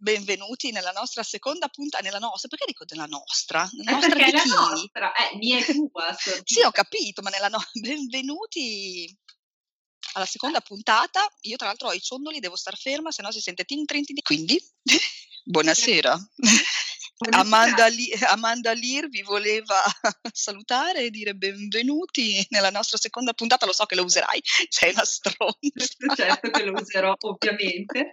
[0.00, 3.68] benvenuti nella nostra seconda puntata, nella nostra, perché dico nella nostra?
[3.72, 4.56] Nella nostra perché è la bikini.
[4.56, 6.16] nostra, eh, mia e tua.
[6.44, 9.14] Sì, ho capito, ma nella no- benvenuti
[10.14, 11.26] alla seconda puntata.
[11.42, 14.04] Io tra l'altro ho i ciondoli, devo star ferma, se no si sente tin trin
[14.04, 14.16] tin.
[14.22, 14.58] Quindi,
[15.44, 16.18] buonasera.
[17.32, 19.82] Amanda, Li- Amanda Lear vi voleva
[20.32, 23.66] salutare e dire benvenuti nella nostra seconda puntata.
[23.66, 26.14] Lo so che lo userai, sei una stronza.
[26.16, 28.10] Certo che lo userò, ovviamente.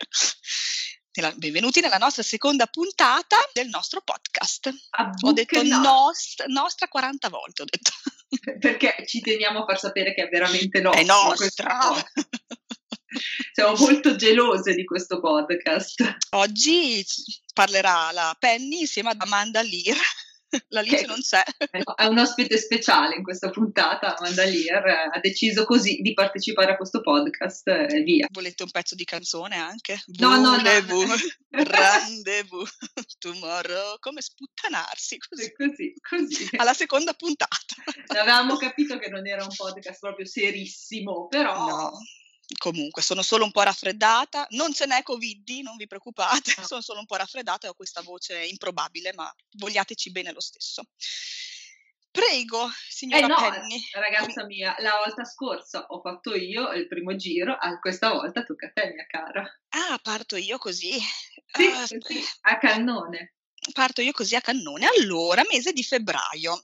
[1.18, 4.72] Nella- benvenuti nella nostra seconda puntata del nostro podcast.
[4.92, 7.90] A Ho detto no, nost- nostra 40 volte, ho detto.
[8.60, 11.02] perché ci teniamo a far sapere che è veramente nostro.
[11.02, 11.80] È nostra!
[13.52, 16.18] Siamo molto gelose di questo podcast.
[16.36, 17.04] Oggi
[17.52, 19.98] parlerà la Penny insieme ad Amanda Lear.
[20.70, 21.44] La Lice Che- non c'è.
[21.96, 26.72] È un ospite speciale in questa puntata, Amanda Lear eh, ha deciso così di partecipare
[26.72, 28.28] a questo podcast e via.
[28.31, 30.02] Volete un pezzo di canzone anche?
[30.20, 30.50] No, no, no.
[30.58, 32.78] Voulez-vous, rendezvous,
[33.20, 35.53] tomorrow, come sputtanarsi così.
[35.53, 36.50] Così, così.
[36.58, 37.75] Alla seconda puntata.
[38.08, 41.92] Avevamo capito che non era un podcast proprio serissimo, però No.
[42.58, 46.64] Comunque, sono solo un po' raffreddata, non ce n'è Covid, non vi preoccupate, No.
[46.66, 50.84] sono solo un po' raffreddata e ho questa voce improbabile, ma vogliateci bene lo stesso.
[52.12, 53.80] Prego, Eh signora no, Penny.
[53.92, 58.68] ragazza mia, la volta scorsa ho fatto io il primo giro, ah, questa volta tocca
[58.68, 59.44] a te, mia cara.
[59.70, 60.94] Ah, parto io così.
[61.53, 63.36] Sì, Ah, sì, a cannone.
[63.73, 64.88] parto io così a cannone.
[64.88, 66.59] Allora, mese di febbraio.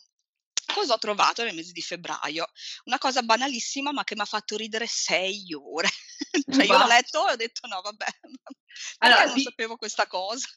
[0.73, 2.47] Cosa ho trovato nel mese di febbraio?
[2.85, 5.89] Una cosa banalissima, ma che mi ha fatto ridere sei ore.
[6.51, 8.05] cioè, io l'ho letto e ho detto: no, vabbè,
[8.99, 10.47] Allora, non di- sapevo questa cosa?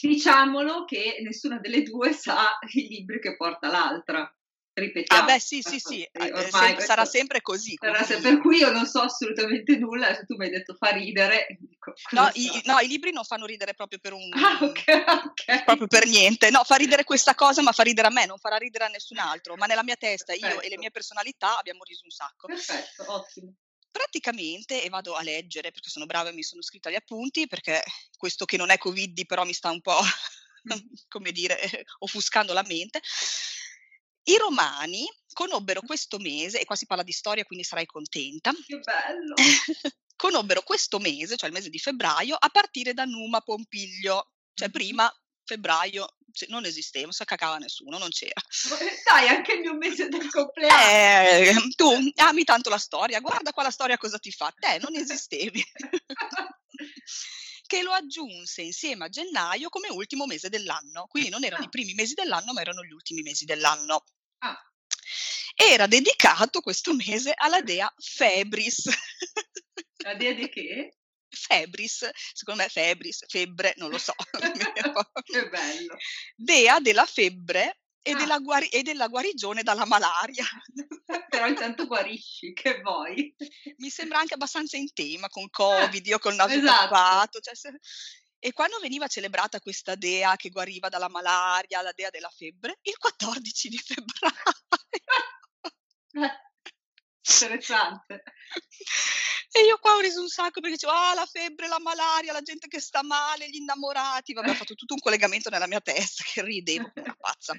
[0.00, 4.32] Diciamolo che nessuna delle due sa i libri che porta l'altra.
[4.78, 5.22] Ripetiamo.
[5.22, 7.76] ah, beh, sì, sì, sì, eh, ormai sem- questo- sarà sempre così.
[7.80, 10.90] sarà se- per cui io non so assolutamente nulla, se tu mi hai detto fa
[10.90, 12.60] ridere, dico, No cosa i, so?
[12.72, 14.30] no, i libri non fanno ridere proprio per un...
[14.34, 14.84] Ah, ok,
[15.24, 15.64] ok.
[15.64, 18.56] Proprio per niente, no, fa ridere questa cosa, ma fa ridere a me, non farà
[18.56, 19.56] ridere a nessun altro.
[19.56, 20.78] Ma nella mia testa, io e le Perfetto.
[20.80, 22.46] mie personalità abbiamo riso un sacco.
[22.46, 23.54] Perfetto, ottimo.
[23.90, 27.82] praticamente, e vado a leggere perché sono brava e mi sono scritta gli appunti, perché
[28.16, 29.98] questo che non è Covid però mi sta un po',
[31.08, 31.58] come dire,
[31.98, 33.00] offuscando la mente.
[34.28, 38.78] I romani conobbero questo mese, e qua si parla di storia quindi sarai contenta, Che
[38.80, 39.34] bello.
[40.16, 44.72] conobbero questo mese, cioè il mese di febbraio, a partire da Numa Pompiglio, cioè Mhm.
[44.72, 45.12] prima
[45.44, 46.06] febbraio
[46.48, 48.40] non esisteva, non si cacava nessuno, non c'era.
[49.06, 50.76] Dai, anche il mio mese del compleanno.
[50.76, 54.94] Eh, tu ami tanto la storia, guarda qua la storia cosa ti fa, te non
[54.94, 55.64] esistevi.
[57.66, 61.66] che lo aggiunse insieme a gennaio come ultimo mese dell'anno, quindi non erano Ah.
[61.66, 64.04] i primi mesi dell'anno, ma erano gli ultimi mesi dell'anno.
[64.38, 64.56] Ah.
[65.54, 68.88] Era dedicato questo mese alla dea Febris.
[70.04, 70.92] La dea di che?
[71.30, 74.14] Febris, secondo me Febris, febbre, non lo so.
[75.24, 75.96] Che bello.
[76.34, 78.14] dea della febbre e, Ah.
[78.16, 80.46] della guari- e della guarigione dalla malaria.
[81.28, 83.34] Però intanto guarisci, che vuoi?
[83.78, 86.88] mi sembra anche abbastanza in tema con Covid, io col naso esatto.
[86.88, 87.40] tappato.
[87.40, 87.78] cioè se-
[88.40, 92.78] E quando veniva celebrata questa dea che guariva dalla malaria, la dea della febbre?
[92.82, 94.34] Il 14 di febbraio.
[97.22, 98.22] Interessante.
[99.50, 102.42] E io qua ho riso un sacco perché dicevo, ah, la febbre, la malaria, la
[102.42, 104.34] gente che sta male, gli innamorati.
[104.34, 107.54] Vabbè, ho fatto tutto un collegamento nella mia testa che ridevo come una pazza.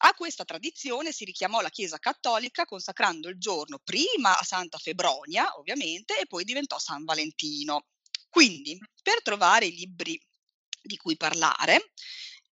[0.00, 5.56] A questa tradizione si richiamò la Chiesa Cattolica consacrando il giorno prima a Santa Febronia,
[5.56, 7.86] ovviamente, e poi diventò San Valentino.
[8.28, 10.20] Quindi, per trovare i libri
[10.82, 11.92] di cui parlare,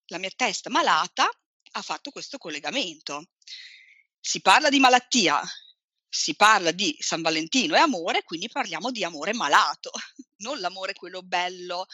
[0.06, 1.28] la mia testa malata
[1.72, 3.30] ha fatto questo collegamento.
[4.20, 5.42] Si parla di malattia,
[6.08, 9.90] si parla di San Valentino e amore, quindi parliamo di amore malato,
[10.38, 11.86] non l'amore quello bello,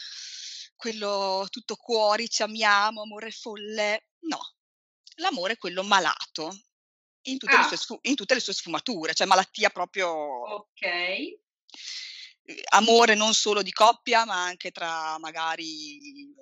[0.75, 4.39] quello tutto cuori, ci amiamo, amore folle, no,
[5.15, 6.59] l'amore quello malato,
[7.23, 7.67] in tutte, le, Ah.
[7.67, 11.37] sue sfu- in tutte le sue sfumature, cioè malattia proprio Ok.
[12.49, 16.33] Eh, amore non solo di coppia, ma anche tra magari eh,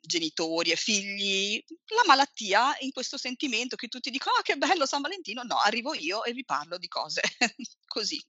[0.00, 1.62] genitori e figli,
[1.94, 5.94] la malattia in questo sentimento che tutti dicono ah che bello San Valentino, no, arrivo
[5.94, 7.20] io e vi parlo di cose
[7.86, 8.22] così,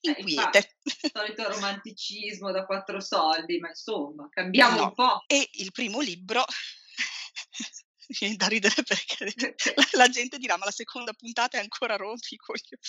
[0.00, 0.76] Eh, inquiete.
[0.82, 4.84] Il solito romanticismo da quattro soldi, ma insomma, cambiamo No.
[4.84, 5.24] un po'.
[5.26, 6.44] E il primo libro,
[8.18, 9.32] viene da ridere perché
[9.76, 12.80] la, la gente dirà ma la seconda puntata è ancora rompi i coglioni.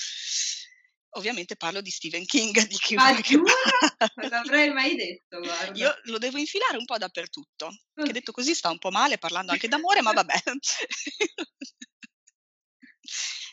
[1.15, 3.35] Ovviamente parlo di Stephen King, di chi vuoi che.
[3.35, 5.77] Non l'avrei mai detto, guarda.
[5.77, 8.11] Io lo devo infilare un po' dappertutto, che Così.
[8.11, 10.33] detto così sta un po' male parlando anche d'amore, ma vabbè.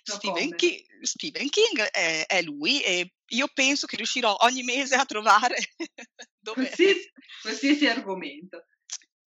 [0.03, 0.55] Stephen.
[0.55, 5.57] King, Stephen King è, è lui e io penso che riuscirò ogni mese a trovare
[6.39, 6.65] dove...
[6.65, 7.13] Qualsiasi,
[7.43, 8.65] qualsiasi argomento.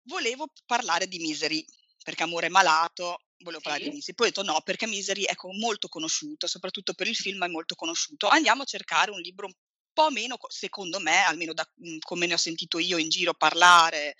[0.02, 1.64] Volevo parlare di Misery,
[2.02, 3.90] perché Amore malato, volevo parlare di.
[3.90, 4.14] Misery.
[4.14, 7.48] Poi ho detto no, perché Misery è co- molto conosciuto, soprattutto per il film è
[7.48, 8.28] molto conosciuto.
[8.28, 9.52] Andiamo a cercare un libro un
[9.92, 13.34] po' meno, co- secondo me, almeno da mm, come ne ho sentito io in giro
[13.34, 14.16] parlare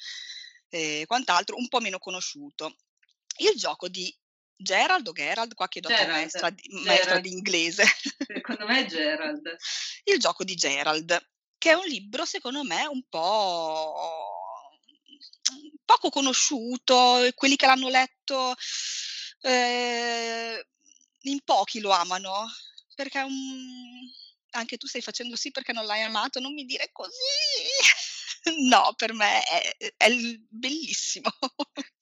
[0.69, 2.77] e quant'altro, un po' meno conosciuto.
[3.39, 4.15] Il gioco di
[4.61, 7.23] Gerald o Gerald, qua chiedo a te Gerald, maestra, di- maestra Gerald.
[7.23, 7.85] di inglese,
[8.27, 9.57] Secondo me è Gerald.
[10.05, 14.79] il gioco di Gerald, che è un libro secondo me un po'
[15.85, 18.55] poco conosciuto, quelli che l'hanno letto
[19.41, 20.67] eh,
[21.23, 22.47] in pochi lo amano,
[22.95, 24.09] perché è un...
[24.51, 27.13] anche tu stai facendo sì perché non l'hai amato, non mi dire così.
[28.69, 30.11] No, per me è, è
[30.49, 31.29] bellissimo.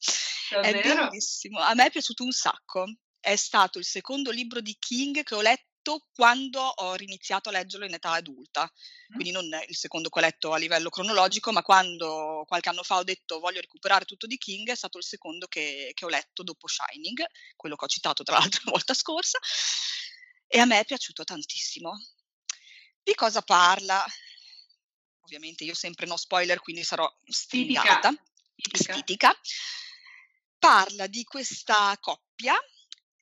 [0.49, 1.09] È Davvero?
[1.09, 1.59] bellissimo.
[1.59, 2.85] A me è piaciuto un sacco.
[3.19, 5.65] È stato il secondo libro di King che ho letto
[6.13, 8.71] quando ho riniziato a leggerlo in età adulta.
[9.09, 12.97] Quindi non il secondo che ho letto a livello cronologico, ma quando qualche anno fa
[12.97, 16.43] ho detto voglio recuperare tutto di King, è stato il secondo che, che ho letto
[16.43, 17.25] dopo Shining,
[17.55, 19.39] quello che ho citato tra l'altro la volta scorsa.
[20.47, 21.93] E a me è piaciuto tantissimo.
[23.03, 24.05] Di cosa parla?
[25.21, 27.81] Ovviamente io sempre no spoiler, quindi sarò Titica.
[27.81, 28.11] sfigata
[28.55, 28.93] Titica.
[28.93, 29.41] stitica,
[30.59, 32.57] parla di questa coppia.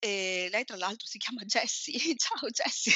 [0.04, 1.94] E lei, tra l'altro, si chiama Jessie.
[2.20, 2.92] Ciao, Jessie.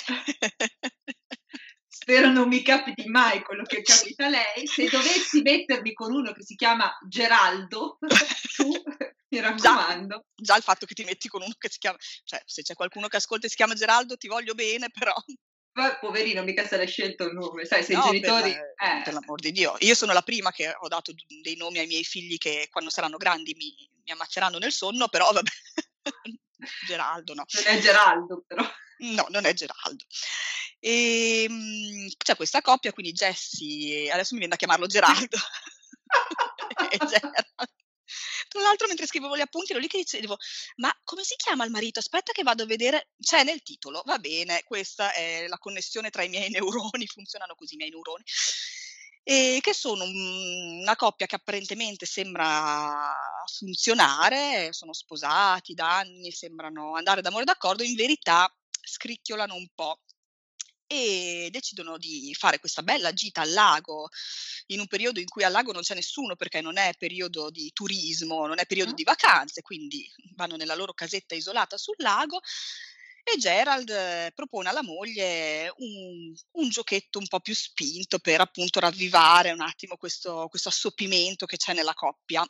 [1.87, 4.67] Spero non mi capiti mai quello che capita a lei.
[4.67, 7.97] Se dovessi mettermi con uno che si chiama Geraldo,
[8.57, 8.71] tu
[9.31, 10.27] mi raccomando.
[10.35, 13.09] Già il fatto che ti metti con uno che si chiama, cioè, se c'è qualcuno
[13.09, 15.15] che ascolta e si chiama Geraldo, ti voglio bene, però.
[15.79, 18.53] Ma poverino, mica se l'hai scelto il nome, sai, se No, i genitori...
[18.53, 19.77] per, eh, per l'amor di Dio.
[19.79, 23.17] Io sono la prima che ho dato dei nomi ai miei figli che quando saranno
[23.17, 25.51] grandi mi, mi ammazzeranno nel sonno, però vabbè.
[26.87, 27.45] Geraldo, no.
[27.49, 28.63] non è Geraldo, però.
[28.99, 30.05] No, non è Geraldo.
[30.81, 35.37] Ehm, c'è questa coppia, quindi Jessie, adesso mi viene da chiamarlo Geraldo.
[36.91, 37.47] e Gerald.
[38.49, 40.37] Tra l'altro, mentre scrivevo gli appunti, ero lì che dicevo:
[40.77, 41.99] Ma come si chiama il marito?
[41.99, 43.11] Aspetta, che vado a vedere.
[43.21, 47.75] C'è nel titolo, va bene, questa è la connessione tra i miei neuroni, funzionano così
[47.75, 48.25] i miei neuroni.
[49.23, 53.13] E che sono un- una coppia che apparentemente sembra
[53.49, 60.01] funzionare, sono sposati da anni, sembrano andare d'amore d'accordo, in verità scricchiolano un po'
[60.91, 64.09] e decidono di fare questa bella gita al lago
[64.69, 67.71] in un periodo in cui al lago non c'è nessuno perché non è periodo di
[67.75, 68.95] turismo, non è periodo Mm.
[68.95, 72.41] di vacanze, quindi vanno nella loro casetta isolata sul lago
[73.23, 79.51] e Gerald propone alla moglie un, un giochetto un po' più spinto per appunto ravvivare
[79.53, 82.43] un attimo questo, questo assopimento che c'è nella coppia.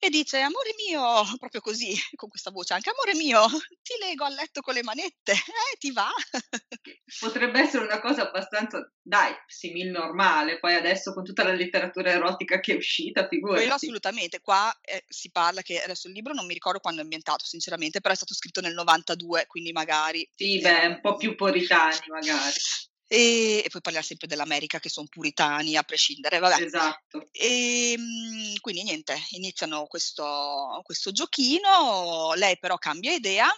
[0.00, 1.02] E dice, amore mio,
[1.38, 3.46] proprio così, con questa voce anche, amore mio,
[3.82, 6.08] ti lego a letto con le manette, eh, ti va?
[7.18, 12.60] Potrebbe essere una cosa abbastanza, dai, simil normale, poi adesso con tutta la letteratura erotica
[12.60, 13.70] che è uscita, Quello figurati.
[13.70, 17.44] assolutamente, qua eh, si parla che adesso il libro non mi ricordo quando è ambientato
[17.44, 20.28] sinceramente, però è stato scritto nel 92, quindi magari...
[20.36, 22.54] Sì, beh, era- un po' più puritani magari.
[23.10, 26.62] E, e poi parliamo sempre dell'America che sono puritani a prescindere, vabbè.
[26.62, 27.28] Esatto.
[27.32, 33.48] E mm, quindi niente, iniziano questo, questo giochino, lei però cambia idea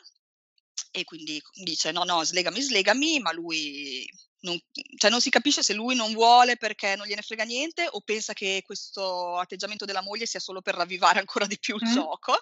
[0.93, 4.09] e quindi dice no, no, slegami, slegami, ma lui
[4.43, 4.59] non,
[4.97, 8.33] cioè non si capisce se lui non vuole perché non gliene frega niente o pensa
[8.33, 11.93] che questo atteggiamento della moglie sia solo per ravvivare ancora di più il Mm.
[11.93, 12.39] gioco,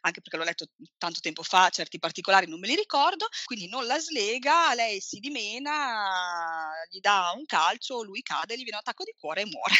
[0.00, 0.66] anche perché l'ho letto
[0.98, 5.18] tanto tempo fa, certi particolari non me li ricordo, quindi non la slega, lei si
[5.18, 9.74] dimena, gli dà un calcio, lui cade, gli viene un attacco di cuore e muore.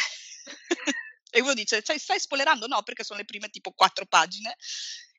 [1.31, 2.67] e uno dice, cioè, stai spoilerando?
[2.67, 4.57] No, perché sono le prime tipo quattro pagine.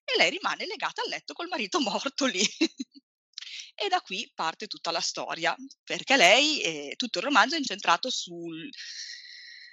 [0.03, 2.41] E lei rimane legata al letto col marito morto lì.
[3.79, 8.09] E da qui parte tutta la storia, perché lei, eh, tutto il romanzo è incentrato
[8.09, 8.69] sul-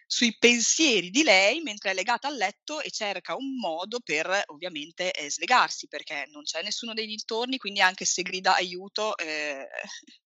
[0.06, 5.10] sui pensieri di lei mentre è legata al letto e cerca un modo per ovviamente
[5.12, 9.66] eh, slegarsi, perché non c'è nessuno dei dintorni, quindi anche se grida aiuto eh,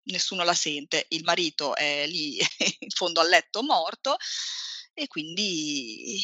[0.04, 1.06] nessuno la sente.
[1.11, 2.37] Il marito è lì
[2.80, 4.16] in fondo al letto morto
[4.92, 6.20] e quindi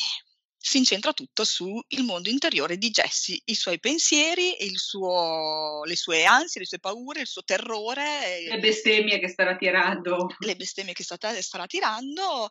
[0.66, 6.24] si incentra tutto sul mondo interiore di Jessie, i suoi pensieri, il suo, le sue
[6.24, 10.26] ansie, le sue paure, il suo terrore, Le bestemmie che starà tirando.
[10.38, 12.48] le bestemmie che starà, starà tirando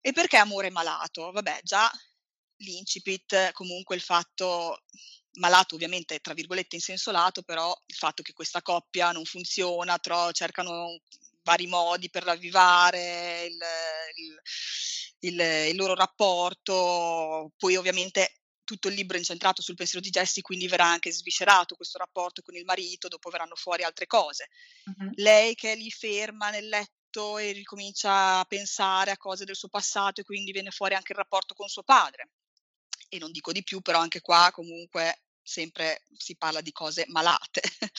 [0.00, 1.30] e perché amore malato?
[1.30, 1.90] Vabbè, già
[2.62, 4.78] l'incipit, comunque il fatto
[5.34, 9.98] malato ovviamente tra virgolette in senso lato, però il fatto che questa coppia non funziona,
[9.98, 11.00] tro- cercano
[11.42, 13.58] vari modi per ravvivare il,
[14.16, 14.40] il-
[15.22, 20.42] il- il loro rapporto, poi ovviamente tutto il libro è incentrato sul pensiero di Jessie,
[20.42, 24.48] quindi verrà anche sviscerato questo rapporto con il marito, dopo verranno fuori altre cose.
[24.84, 25.10] Mhm.
[25.16, 29.68] Lei che è lì ferma nel letto e ricomincia a pensare a cose del suo
[29.68, 32.30] passato e quindi viene fuori anche il rapporto con suo padre.
[33.08, 37.60] E non dico di più, però anche qua comunque sempre si parla di cose malate.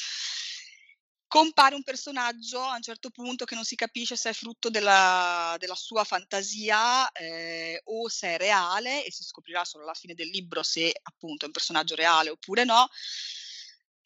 [1.33, 5.55] Compare un personaggio a un certo punto che non si capisce se è frutto della,
[5.57, 10.27] della sua fantasia eh, o se è reale e si scoprirà solo alla fine del
[10.27, 12.87] libro se appunto è un personaggio reale oppure no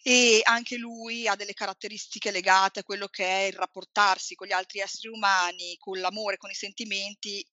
[0.03, 4.53] e anche lui ha delle caratteristiche legate a quello che è il rapportarsi con gli
[4.53, 7.45] altri esseri umani, con l'amore, con i sentimenti.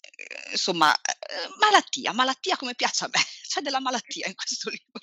[0.00, 5.02] Eh, insomma, eh, malattia, malattia come piace a me, c'è della malattia in questo libro.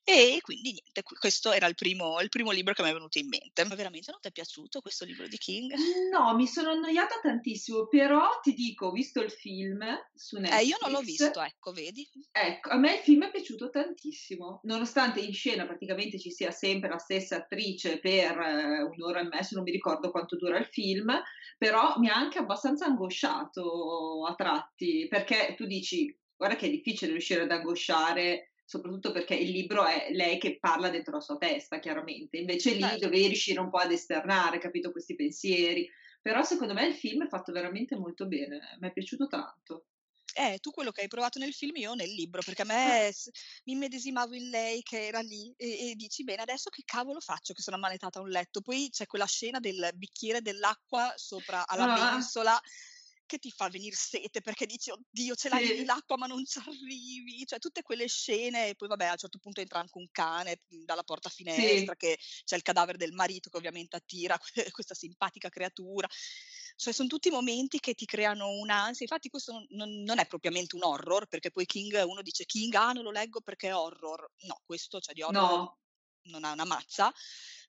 [0.07, 3.27] E quindi niente, questo era il primo, il primo libro che mi è venuto in
[3.27, 3.65] mente.
[3.65, 5.74] Ma veramente non ti è piaciuto questo libro di King?
[6.12, 9.83] No, mi sono annoiata tantissimo, però ti dico, ho visto il film
[10.13, 10.62] su Netflix.
[10.62, 12.07] Eh, io non l'ho visto, ecco, vedi?
[12.31, 16.88] Ecco, a me il film è piaciuto tantissimo, nonostante in scena praticamente ci sia sempre
[16.88, 21.19] la stessa attrice per eh, un'ora e mezzo, non mi ricordo quanto dura il film,
[21.57, 27.12] però mi ha anche abbastanza angosciato a tratti, perché tu dici, guarda che è difficile
[27.12, 31.79] riuscire ad angosciare soprattutto perché il libro è lei che parla dentro la sua testa,
[31.79, 32.38] chiaramente.
[32.38, 33.05] Invece lì certo.
[33.05, 35.89] dovevi riuscire un po' ad esternare, capito, questi pensieri.
[36.22, 39.86] Però secondo me il film è fatto veramente molto bene, mi è piaciuto tanto.
[40.38, 43.13] Eh, tu quello che hai provato nel film, io nel libro, perché a me
[43.63, 47.53] mi immedesimavo in lei che era lì e, e, dici, bene, adesso che cavolo faccio
[47.53, 48.60] che sono ammanettata a un letto?
[48.60, 52.12] Poi c'è quella scena del bicchiere dell'acqua sopra alla ah.
[52.12, 52.60] mensola
[53.25, 55.86] che ti fa venire sete perché dici oddio ce l'hai sì.
[55.86, 59.39] l'acqua ma non ci arrivi, cioè tutte quelle scene e poi vabbè a un certo
[59.39, 62.08] punto entra anche un cane mhmm, dalla porta finestra sì.
[62.08, 64.38] che c'è il cadavere del marito che ovviamente attira
[64.72, 66.08] questa simpatica creatura.
[66.77, 69.05] Cioè, sono tutti momenti che ti creano un'ansia.
[69.05, 72.91] Infatti, questo non, non, è propriamente un horror, perché poi King, uno dice King, ah,
[72.91, 74.29] non lo leggo perché è horror.
[74.41, 75.77] No, questo, cioè di horror no.
[76.24, 77.13] non ha una mazza,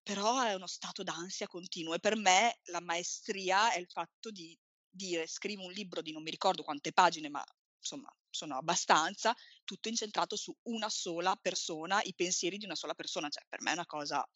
[0.03, 1.95] però è uno stato d'ansia continuo.
[1.95, 4.59] E per me la maestria è il fatto di
[4.97, 7.45] dire scrivo un libro di non mi ricordo quante pagine, ma
[7.79, 9.35] insomma sono abbastanza,
[9.65, 13.71] tutto incentrato su una sola persona, i pensieri di una sola persona, cioè per me
[13.71, 14.27] è una cosa...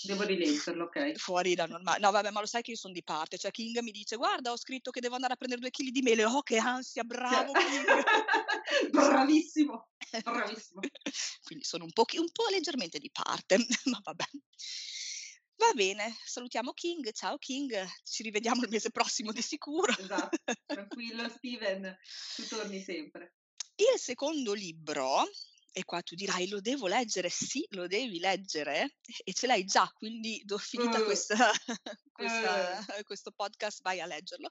[0.00, 1.14] Devo rileggerlo, ok.
[1.16, 1.98] Fuori da normale.
[1.98, 3.36] No, vabbè, ma lo sai che io sono di parte.
[3.36, 6.02] Cioè, King mi dice: Guarda, ho scritto che devo andare a prendere due chili di
[6.02, 6.24] mele.
[6.24, 7.84] Oh, che ansia, bravo King.
[8.92, 9.88] Bravissimo,
[10.22, 10.80] bravissimo.
[11.42, 13.56] Quindi sono un po', un po' leggermente di parte,
[13.90, 14.24] ma vabbè.
[15.58, 17.10] Va bene, salutiamo King.
[17.12, 19.92] Ciao King, ci rivediamo il mese prossimo di sicuro.
[19.98, 21.98] Esatto, tranquillo Steven,
[22.36, 23.34] tu torni sempre.
[23.74, 25.28] Il secondo libro,
[25.72, 29.90] e qua tu dirai lo devo leggere, sì, lo devi leggere e ce l'hai già,
[29.96, 31.50] quindi do finita uh, questa,
[32.12, 33.02] questa, uh.
[33.02, 34.50] questo podcast vai a leggerlo.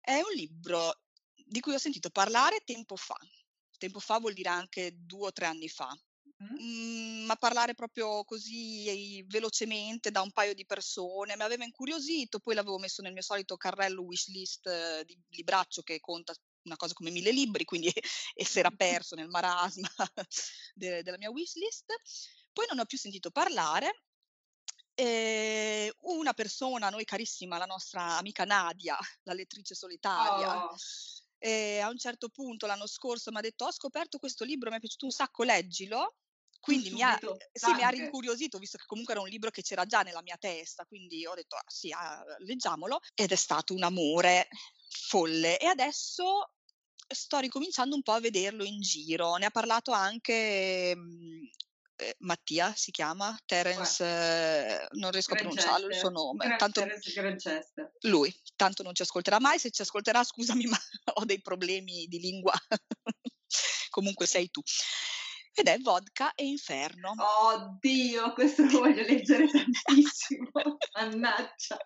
[0.00, 1.02] È un libro
[1.34, 3.18] di cui ho sentito parlare tempo fa.
[3.76, 5.94] Tempo fa vuol dire anche due o tre anni fa.
[6.42, 12.54] Mhmm, ma parlare proprio così velocemente da un paio di persone mi aveva incuriosito, poi
[12.54, 16.32] l'avevo messo nel mio solito carrello wishlist di libraccio che conta
[16.62, 17.88] una cosa come mille libri, quindi
[18.34, 19.88] e si era perso nel marasma
[20.74, 21.92] de della mia wishlist.
[22.52, 23.90] Poi non ho più sentito parlare.
[24.94, 30.78] Ehm, una persona a noi carissima, la nostra amica Nadia, la lettrice solitaria Oh.
[31.38, 34.80] ehm, a un certo punto l'anno scorso m'ha detto: "Ho scoperto questo libro, mi è
[34.80, 36.16] piaciuto un sacco, leggilo".
[36.60, 37.18] Quindi mi ha,
[37.52, 40.36] sì, mi ha rincuriosito, visto che comunque era un libro che c'era già nella mia
[40.38, 44.48] testa, quindi ho detto, ah, sì, ah, leggiamolo, ed è stato un amore
[44.88, 45.58] folle.
[45.58, 46.52] E adesso
[47.08, 49.36] sto ricominciando un po' a vederlo in giro.
[49.36, 51.50] Ne ha parlato anche mh,
[51.96, 56.54] eh, Mattia, si chiama, Terence, eh, non riesco a pronunciarlo il suo nome.
[56.56, 56.86] Tanto,
[58.02, 60.78] lui, tanto non ci ascolterà mai, se ci ascolterà scusami ma
[61.14, 62.52] ho dei problemi di lingua.
[63.90, 64.62] Comunque sei tu
[65.52, 67.14] ed è Vodka e Inferno.
[67.42, 70.50] Oddio, questo lo voglio leggere tantissimo.
[70.94, 71.76] Mannaggia.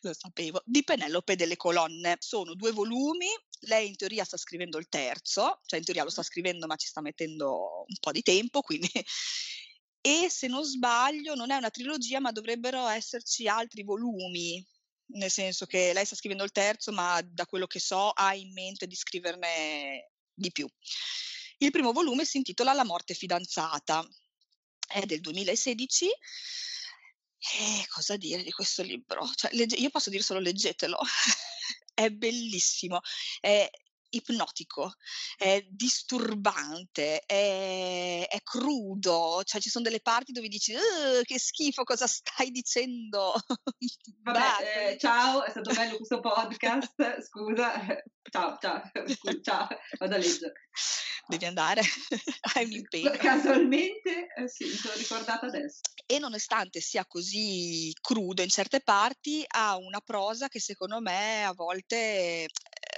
[0.00, 0.62] Lo sapevo.
[0.64, 2.16] Di Penelope delle colonne.
[2.18, 3.28] Sono due volumi.
[3.64, 6.86] Lei in teoria sta scrivendo il terzo, cioè in teoria lo sta scrivendo ma ci
[6.86, 8.88] sta mettendo un po' di tempo, quindi
[10.02, 14.66] e se non sbaglio non è una trilogia ma dovrebbero esserci altri volumi
[15.12, 18.50] nel senso che lei sta scrivendo il terzo ma da quello che so ha in
[18.54, 20.66] mente di scriverne di più
[21.62, 24.06] il primo volume si intitola La morte fidanzata,
[24.86, 26.06] è del 2016.
[27.38, 29.30] E cosa dire di questo libro?
[29.34, 30.98] Cioè, legge- io posso dire solo leggetelo,
[31.94, 33.00] è bellissimo,
[33.40, 33.68] è
[34.10, 34.94] ipnotico,
[35.36, 40.74] è disturbante, è, è, crudo, cioè ci sono delle parti dove dici
[41.22, 43.34] che schifo, cosa stai dicendo?
[44.22, 47.72] Vabbè, eh, ciao, è stato bello questo podcast, scusa,
[48.30, 50.52] ciao, ciao, scusa, ciao, vado a leggere.
[51.26, 51.82] Devi andare,
[52.54, 53.10] hai un impegno.
[53.12, 55.80] Casualmente, eh, sì, mi sono ricordata adesso.
[56.06, 61.52] e nonostante sia così crudo in certe parti, ha una prosa che secondo me a
[61.52, 62.48] volte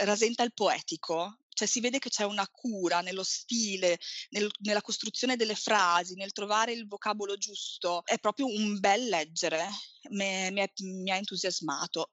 [0.01, 3.99] rasenta il poetico, cioè si vede che c'è una cura nello stile,
[4.31, 8.03] nel, nella costruzione delle frasi, nel trovare il vocabolo giusto.
[8.05, 9.69] È proprio un bel leggere,
[10.11, 12.11] mi, mi, mi ha entusiasmato.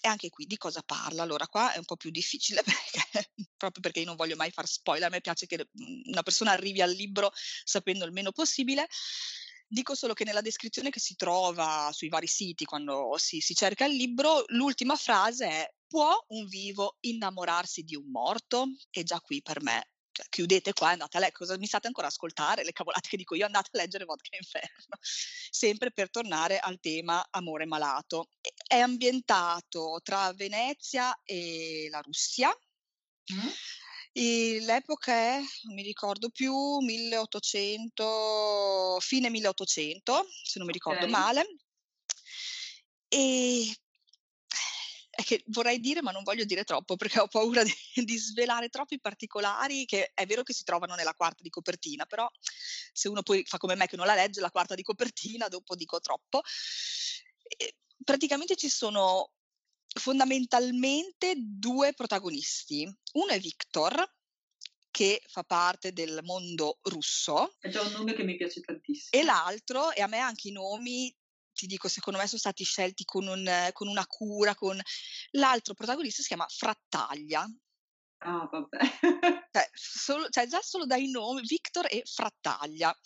[0.00, 1.22] E anche qui di cosa parla?
[1.22, 4.66] Allora, qua è un po' più difficile perché, proprio perché io non voglio mai far
[4.66, 5.68] spoiler, a me piace che
[6.06, 7.32] una persona arrivi al libro
[7.64, 8.86] sapendo il meno possibile.
[9.68, 13.84] Dico solo che nella descrizione che si trova sui vari siti quando si, si cerca
[13.84, 18.66] il libro, l'ultima frase è può un vivo innamorarsi di un morto?
[18.90, 21.88] E già qui per me cioè, chiudete qua e andate a leggere, cosa mi state
[21.88, 22.64] ancora a ascoltare?
[22.64, 24.96] Le cavolate che dico io, andate a leggere Vodka Inferno,
[25.50, 28.30] sempre per tornare al tema amore malato.
[28.66, 32.48] È ambientato tra Venezia e la Russia.
[33.30, 33.48] Mm.
[34.18, 41.10] E l'epoca è, non mi ricordo più, 1800, fine 1800, se non mi ricordo okay.
[41.10, 41.46] male.
[43.08, 43.76] E
[45.10, 47.74] è che vorrei dire, ma non voglio dire troppo perché ho paura di,
[48.06, 52.26] di, svelare troppi particolari che è vero che si trovano nella quarta di copertina, però
[52.94, 55.74] se uno poi fa come me che non la legge la quarta di copertina, dopo
[55.74, 56.40] dico troppo.
[57.42, 59.32] E praticamente ci sono
[59.98, 62.84] fondamentalmente due protagonisti.
[63.12, 64.14] Uno è Victor,
[64.90, 67.54] che fa parte del mondo russo.
[67.58, 69.20] È già un nome che mi piace tantissimo.
[69.20, 71.14] E l'altro, e a me anche i nomi,
[71.52, 74.80] ti dico, secondo me sono stati scelti con, un, con una cura, con...
[75.32, 77.46] L'altro protagonista si chiama Frattaglia.
[78.18, 78.78] Ah, vabbè.
[79.52, 82.96] cioè, solo, cioè, già solo dai nomi, Victor e Frattaglia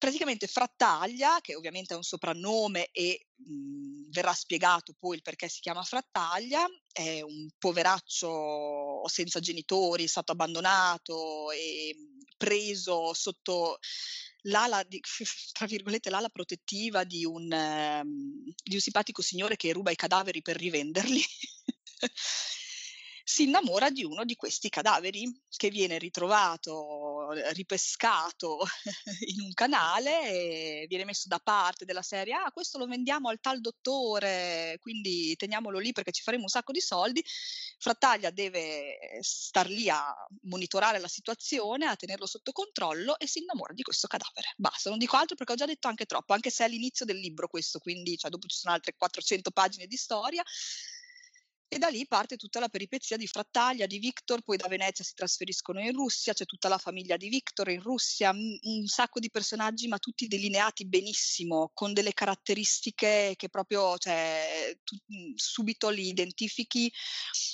[0.00, 5.46] praticamente Frattaglia, che ovviamente è un soprannome e mh, mhmm, verrà spiegato poi il perché
[5.46, 13.78] si chiama Frattaglia, è un poveraccio senza genitori, è stato abbandonato e mhmm, preso sotto
[14.44, 15.00] l'ala, di,
[15.52, 20.40] tra virgolette, l'ala protettiva di un, um, di un simpatico signore che ruba i cadaveri
[20.40, 21.22] per rivenderli.
[23.30, 28.58] si innamora di uno di questi cadaveri che viene ritrovato, ripescato
[29.36, 33.38] in un canale e viene messo da parte della serie, ah questo lo vendiamo al
[33.38, 37.24] tal dottore, quindi teniamolo lì perché ci faremo un sacco di soldi.
[37.78, 40.12] Frattaglia deve star lì a
[40.42, 44.54] monitorare la situazione, a tenerlo sotto controllo e si innamora di questo cadavere.
[44.56, 47.18] Basta, non dico altro perché ho già detto anche troppo, anche se è l'inizio del
[47.18, 50.42] libro questo, quindi cioè, dopo ci sono altre 400 pagine di storia
[51.72, 55.14] e da lì parte tutta la peripezia di Frattaglia, di Victor, poi da Venezia si
[55.14, 59.86] trasferiscono in Russia, c'è tutta la famiglia di Victor in Russia, un sacco di personaggi
[59.86, 64.96] ma tutti delineati benissimo, con delle caratteristiche che proprio cioè, tu,
[65.36, 66.92] subito li identifichi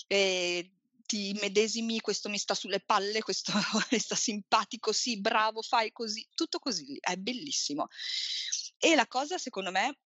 [0.06, 0.70] e
[1.04, 3.52] ti medesimi, questo mi sta sulle palle, questo
[3.98, 7.88] sta simpatico, sì, bravo, fai così, tutto così, è bellissimo.
[8.78, 9.98] E la cosa secondo me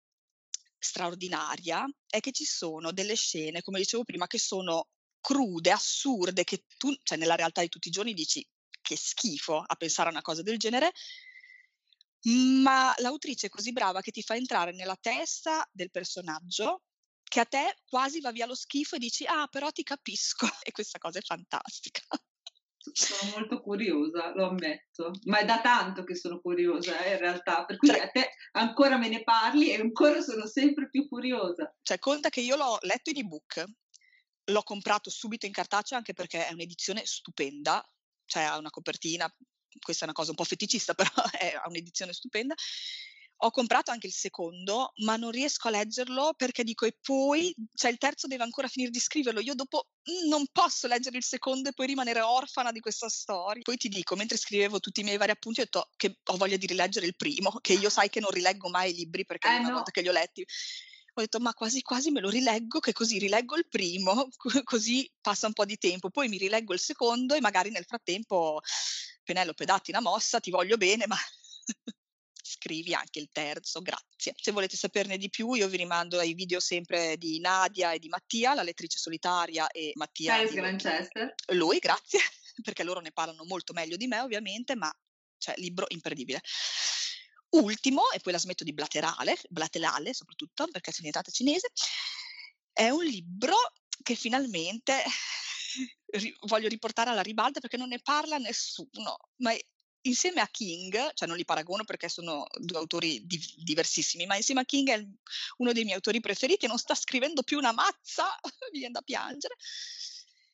[0.78, 4.88] straordinaria è che ci sono delle scene, come dicevo prima, che sono
[5.20, 8.46] crude, assurde, che tu, cioè nella realtà di tutti i giorni dici
[8.80, 10.92] che schifo a pensare a una cosa del genere,
[12.62, 16.82] ma l'autrice è così brava che ti fa entrare nella testa del personaggio
[17.22, 20.72] che a te quasi va via lo schifo e dici ah però ti capisco e
[20.72, 22.00] questa cosa è fantastica.
[22.78, 27.64] Sono molto curiosa, lo ammetto, ma è da tanto che sono curiosa eh, in realtà,
[27.64, 31.74] per cui cioè, a te ancora me ne parli e ancora sono sempre più curiosa.
[31.82, 33.64] Cioè, conta che io l'ho letto in ebook,
[34.44, 37.84] l'ho comprato subito in cartaceo anche perché è un'edizione stupenda,
[38.24, 39.32] cioè ha una copertina,
[39.80, 42.54] questa è una cosa un po' feticista, però è, ha un'edizione stupenda
[43.40, 47.90] ho comprato anche il secondo, ma non riesco a leggerlo perché dico e poi, cioè
[47.90, 51.68] il terzo deve ancora finire di scriverlo, io dopo mhmm, non posso leggere il secondo
[51.68, 53.62] e poi rimanere orfana di questa storia.
[53.62, 56.56] Poi ti dico, mentre scrivevo tutti i miei vari appunti, ho detto che ho voglia
[56.56, 59.58] di rileggere il primo, che io sai che non rileggo mai i libri perché eh,
[59.58, 59.74] una no.
[59.74, 60.44] volta che li ho letti
[61.18, 64.28] ho detto ma quasi quasi me lo rileggo che così rileggo il primo,
[64.64, 68.60] così passa un po' di tempo, poi mi rileggo il secondo e magari nel frattempo
[69.24, 71.16] Penelope datti una mossa, ti voglio bene, ma
[72.58, 74.34] scrivi anche il terzo, grazie.
[74.36, 78.08] Se volete saperne di più io vi rimando ai video sempre di Nadia e di
[78.08, 80.34] Mattia, la lettrice solitaria e Mattia.
[80.76, 81.28] Giles.
[81.52, 82.20] Lui, grazie,
[82.62, 84.92] perché loro ne parlano molto meglio di me ovviamente, ma
[85.38, 86.40] cioè libro imperdibile.
[87.50, 91.70] Ultimo, e poi la smetto di blaterale, blaterale soprattutto perché sono diventata cinese,
[92.72, 93.56] è un libro
[94.02, 95.02] che finalmente
[96.46, 99.54] voglio riportare alla ribalta perché non ne parla nessuno, ma
[100.08, 104.60] insieme a King, cioè non li paragono perché sono due autori di- diversissimi, ma insieme
[104.60, 105.06] a King è
[105.58, 108.26] uno dei miei autori preferiti e non sta scrivendo più una mazza,
[108.72, 109.54] mi viene da piangere.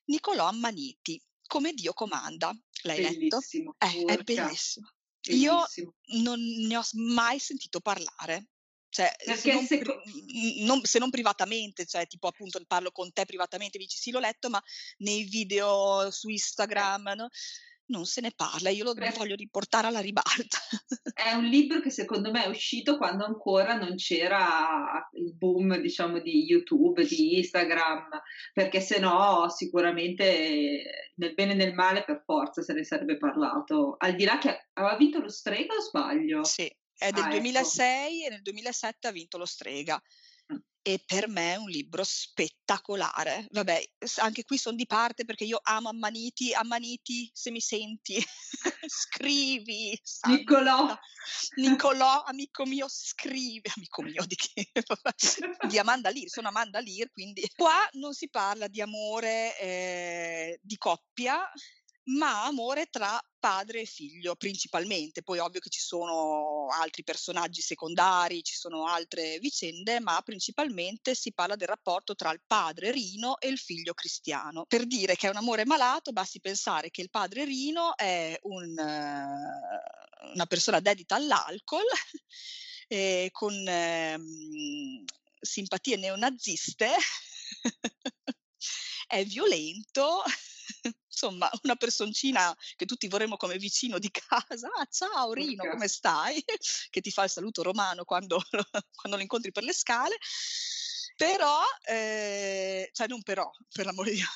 [0.07, 2.57] Nicolò Ammaniti, come Dio comanda.
[2.83, 3.99] L'hai bellissimo, letto?
[3.99, 4.93] Eh, è bellissimo.
[5.29, 5.65] Io
[6.21, 8.49] non ne ho mai sentito parlare.
[8.95, 10.03] Cioè, se non, seco-
[10.59, 14.49] non, se non, privatamente, cioè tipo appunto parlo con te privatamente, dici sì l'ho letto,
[14.51, 14.63] ma
[14.99, 17.29] nei video su Instagram, no?
[17.87, 20.59] Non se ne parla, io lo Beh, voglio riportare alla ribalta.
[21.15, 26.19] È un libro che secondo me è uscito quando ancora non c'era il boom, diciamo,
[26.19, 28.21] di YouTube, di Instagram,
[28.53, 33.95] perché se no sicuramente nel bene e nel male per forza se ne sarebbe parlato.
[33.97, 36.43] Al di là che aveva vinto lo Strega o sbaglio?
[36.43, 38.27] Sì, è del ah, 2006 ecco.
[38.27, 40.03] e nel 2007 ha vinto lo Strega
[40.87, 43.47] e per me è un libro spettacolare.
[43.53, 43.83] Vabbè,
[44.17, 48.23] anche qui sono di parte perché io amo Ammaniti, Ammaniti, se mi senti,
[48.87, 49.99] scrivi.
[50.29, 50.95] Niccolò.
[51.57, 54.71] Niccolò, amico mio, scrivi, amico mio di che?
[55.69, 60.77] di Amanda Lear, sono Amanda Lear, quindi qua non si parla di amore eh, di
[60.77, 61.51] coppia,
[62.07, 68.43] ma amore tra padre e figlio principalmente, poi ovvio che ci sono altri personaggi secondari,
[68.43, 73.49] ci sono altre vicende, ma principalmente si parla del rapporto tra il padre Rino e
[73.49, 74.65] il figlio Cristiano.
[74.67, 78.71] Per dire che è un amore malato, basti pensare che il padre Rino è un,
[78.71, 81.85] uh, una persona dedita all'alcol,
[82.89, 84.19] eh, con eh,
[85.41, 86.91] simpatie neonaziste,
[89.07, 90.23] è violento
[91.15, 94.69] insomma, una personcina che tutti vorremmo come vicino di casa.
[94.77, 96.43] Ah, ciao Rino, come stai?
[96.91, 98.43] che ti fa il saluto romano quando,
[98.95, 100.17] quando lo incontri per le scale.
[101.17, 104.27] Però, eh, cioè non però, per l'amore di Dio,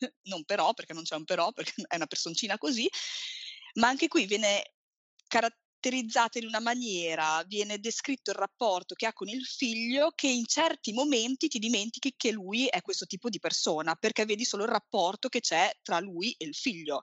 [0.24, 2.90] non però, perché non c'è un però, perché è una personcina così,
[3.74, 4.74] ma anche qui viene
[5.28, 10.28] caratterizzata caratterizzata in una maniera, viene descritto il rapporto che ha con il figlio che
[10.28, 14.64] in certi momenti ti dimentichi che lui è questo tipo di persona, perché vedi solo
[14.64, 17.02] il rapporto che c'è tra lui e il figlio.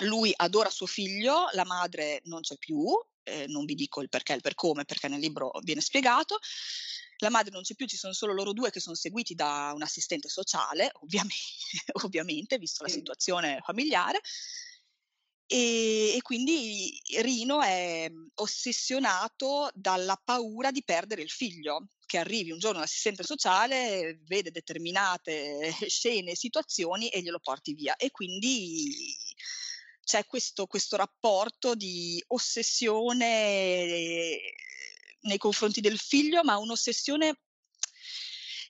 [0.00, 2.86] Lui adora suo figlio, la madre non c'è più,
[3.24, 6.38] eh, non vi dico il perché e il per come, perché nel libro viene spiegato.
[7.20, 9.82] La madre non c'è più, ci sono solo loro due che sono seguiti da un
[9.82, 11.34] assistente sociale, ovviamente,
[12.04, 14.20] ovviamente visto la situazione familiare.
[15.48, 22.50] E, e, quindi Rino è mhmm, ossessionato dalla paura di perdere il figlio, che arrivi
[22.50, 27.96] un giorno l'assistente sociale, vede determinate scene, situazioni e glielo porti via.
[27.96, 29.14] E quindi
[30.02, 33.18] c'è questo, questo rapporto di ossessione
[35.20, 37.40] nei confronti del figlio, ma un'ossessione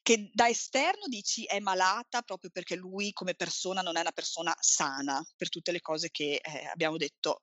[0.07, 4.55] che da esterno dici è malata proprio perché lui come persona non è una persona
[4.61, 7.43] sana per tutte le cose che eh, abbiamo detto,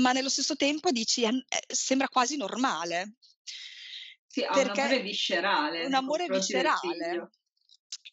[0.00, 3.16] ma nello stesso tempo dici eh, sembra quasi normale.
[4.26, 5.84] Sì, ha un amore viscerale.
[5.84, 7.30] Un amore viscerale.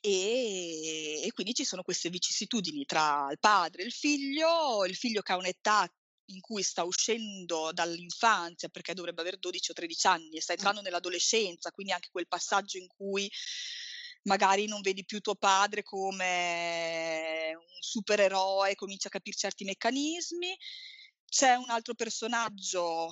[0.01, 5.21] E, e, quindi ci sono queste vicissitudini tra il padre e il figlio, il figlio
[5.21, 5.89] che ha un'età
[6.29, 10.81] in cui sta uscendo dall'infanzia, perché dovrebbe avere 12 o 13 anni, e sta entrando
[10.81, 13.29] nell'adolescenza, quindi anche quel passaggio in cui
[14.23, 20.55] magari non vedi più tuo padre come un supereroe, cominci a capire certi meccanismi.
[21.25, 23.09] C'è un altro personaggio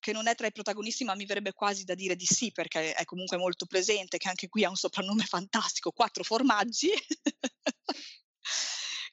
[0.00, 2.94] che non è tra i protagonisti, ma mi verrebbe quasi da dire di sì, perché
[2.94, 6.90] è comunque molto presente, che anche qui ha un soprannome fantastico, Quattro Formaggi.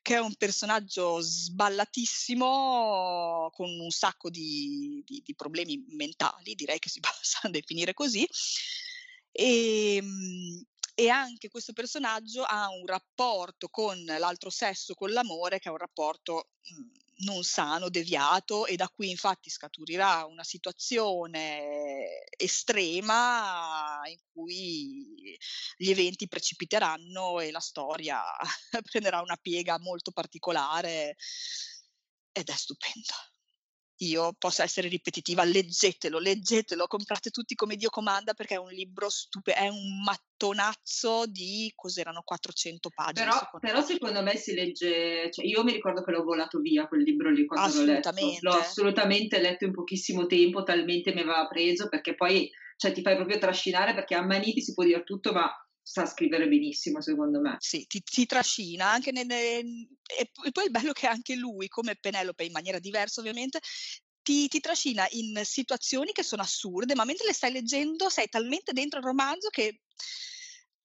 [0.10, 6.89] Che è un personaggio sballatissimo, con un sacco di, di, di problemi mentali, direi che
[6.89, 8.28] si possa definire così.
[9.32, 10.63] E, ehm,
[10.95, 15.78] e anche questo personaggio ha un rapporto con l'altro sesso, con l'amore, che è un
[15.78, 25.38] rapporto mhmm, non sano, deviato e da qui infatti scaturirà una situazione estrema in cui
[25.75, 28.21] gli eventi precipiteranno e la storia
[28.89, 31.15] prenderà una piega molto particolare
[32.32, 33.15] ed è stupenda
[33.99, 39.09] io possa essere ripetitiva, leggetelo, leggetelo, comprate tutti come Dio comanda perché è un libro
[39.09, 43.25] stupendo, è un mattonazzo di cos'erano 400 pagine.
[43.25, 43.85] Però secondo, però me.
[43.85, 47.45] secondo me si legge, cioè io mi ricordo che l'ho volato via quel libro lì
[47.45, 48.12] quando l'ho letto.
[48.41, 53.15] L'ho assolutamente letto in pochissimo tempo, talmente mi aveva preso perché poi cioè, ti fai
[53.15, 55.51] proprio trascinare perché a Maniti si può dire tutto, ma
[55.89, 57.56] sa scrivere benissimo, secondo me.
[57.60, 62.43] Sì, ti, ti trascina anche nelle, e poi il bello che anche lui, come Penelope
[62.43, 63.60] in maniera diversa ovviamente,
[64.21, 68.71] ti, ti, trascina in situazioni che sono assurde, ma mentre le stai leggendo sei talmente
[68.71, 69.80] dentro il romanzo che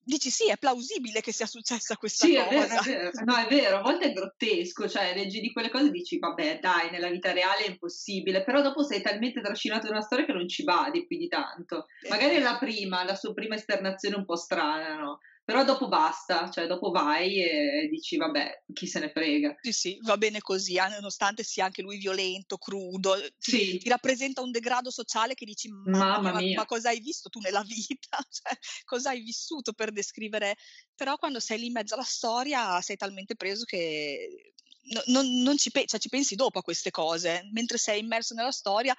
[0.04, 2.46] dici sì, è plausibile che sia successa questa sì, cosa.
[2.46, 3.10] È vero, è vero.
[3.24, 6.58] No, è vero, a volte è grottesco, cioè leggi di quelle cose e dici vabbè
[6.60, 10.32] dai, nella vita reale è impossibile, però dopo sei talmente trascinato in una storia che
[10.32, 11.86] non ci vadi più di tanto.
[12.08, 15.20] Magari la prima, la sua prima esternazione un po' strana, no?
[15.44, 19.54] Però dopo basta, cioè dopo vai e dici vabbè, chi se ne frega.
[19.60, 23.88] Sì, sì, va bene così, eh, nonostante sia anche lui violento, crudo, ti, Sì, ti
[23.88, 27.40] rappresenta un degrado sociale che dici mamma mamma mia, ma, ma cosa hai visto tu
[27.40, 28.18] nella vita?
[28.28, 30.56] Cioè, cosa hai vissuto per descrivere?
[30.94, 34.52] Però quando sei lì in mezzo alla storia sei talmente preso che
[34.92, 38.34] no- non, non ci, pe- cioè, ci pensi dopo a queste cose, mentre sei immerso
[38.34, 38.94] nella storia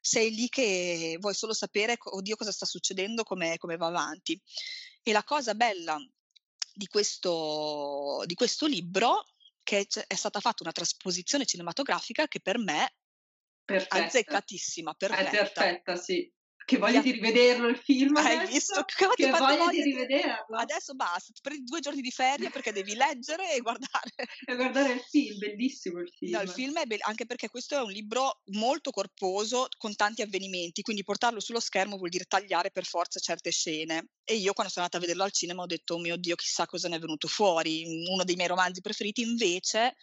[0.00, 4.40] sei lì che vuoi solo sapere, oddio, cosa sta succedendo, come, come va avanti.
[5.02, 5.98] E la cosa bella
[6.74, 9.24] di questo, di questo libro
[9.62, 12.92] che è stata fatta una trasposizione cinematografica che per me è
[13.64, 13.96] Perfetta.
[14.04, 15.30] azzeccatissima, È perfetta.
[15.30, 16.32] perfetta, sì.
[16.68, 18.52] Che Gli voglia di rivederlo il film Hai adesso?
[18.52, 18.84] visto?
[18.98, 20.56] Come ti Che fatto voglia di voglia di- rivederlo?
[20.58, 24.12] Adesso basta, ti prendi due giorni di ferie perché devi leggere e guardare.
[24.44, 26.32] E guardare il film, bellissimo il film.
[26.32, 30.20] No, il film è bello, anche perché questo è un libro molto corposo, con tanti
[30.20, 34.08] avvenimenti, quindi portarlo sullo schermo vuol dire tagliare per forza certe scene.
[34.22, 36.66] E io quando sono andata a vederlo al cinema ho detto, oh mio Dio, chissà
[36.66, 37.82] cosa ne è venuto fuori.
[38.10, 39.96] Uno dei miei romanzi preferiti, invece,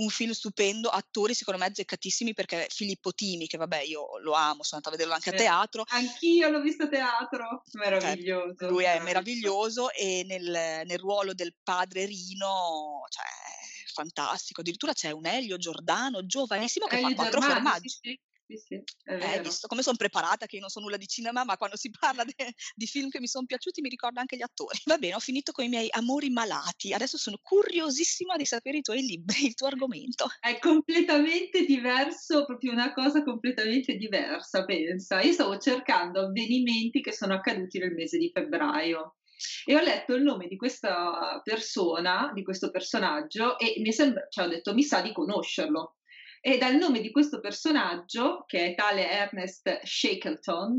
[0.00, 4.62] un film stupendo, attori secondo me azzeccatissimi perché Filippo Timi, che vabbè io lo amo,
[4.62, 8.54] sono andata a vederlo anche a teatro, Anch'io l'ho visto a teatro, meraviglioso.
[8.58, 14.60] Cioè, lui è meraviglioso e nel, nel ruolo del padre Rino, cioè, è fantastico.
[14.60, 17.88] Addirittura c'è un Elio Giordano, giovanissimo, che Elio fa quattro formaggi.
[17.88, 18.20] Sì, sì,
[18.56, 21.56] sì, sì, Eh, visto come sono preparata, che io non so nulla di cinema, ma
[21.56, 24.78] quando si parla de- di film che mi sono piaciuti mi ricordo anche gli attori.
[24.86, 26.92] Va bene, ho finito con i miei amori malati.
[26.92, 30.26] Adesso sono curiosissima di sapere i tuoi libri, il tuo argomento.
[30.40, 35.20] È completamente diverso, proprio una cosa completamente diversa, pensa.
[35.20, 39.16] Io stavo cercando avvenimenti che sono accaduti nel mese di febbraio
[39.64, 44.46] e ho letto il nome di questa persona, di questo personaggio e mi sembra, cioè
[44.46, 45.99] ho detto mi sa di conoscerlo.
[46.40, 50.76] E dal nome di questo personaggio, che è tale Ernest Shackleton,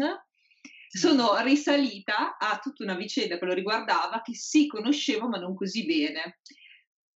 [0.88, 5.86] sono risalita a tutta una vicenda che lo riguardava che sì conoscevo ma non così
[5.86, 6.40] bene.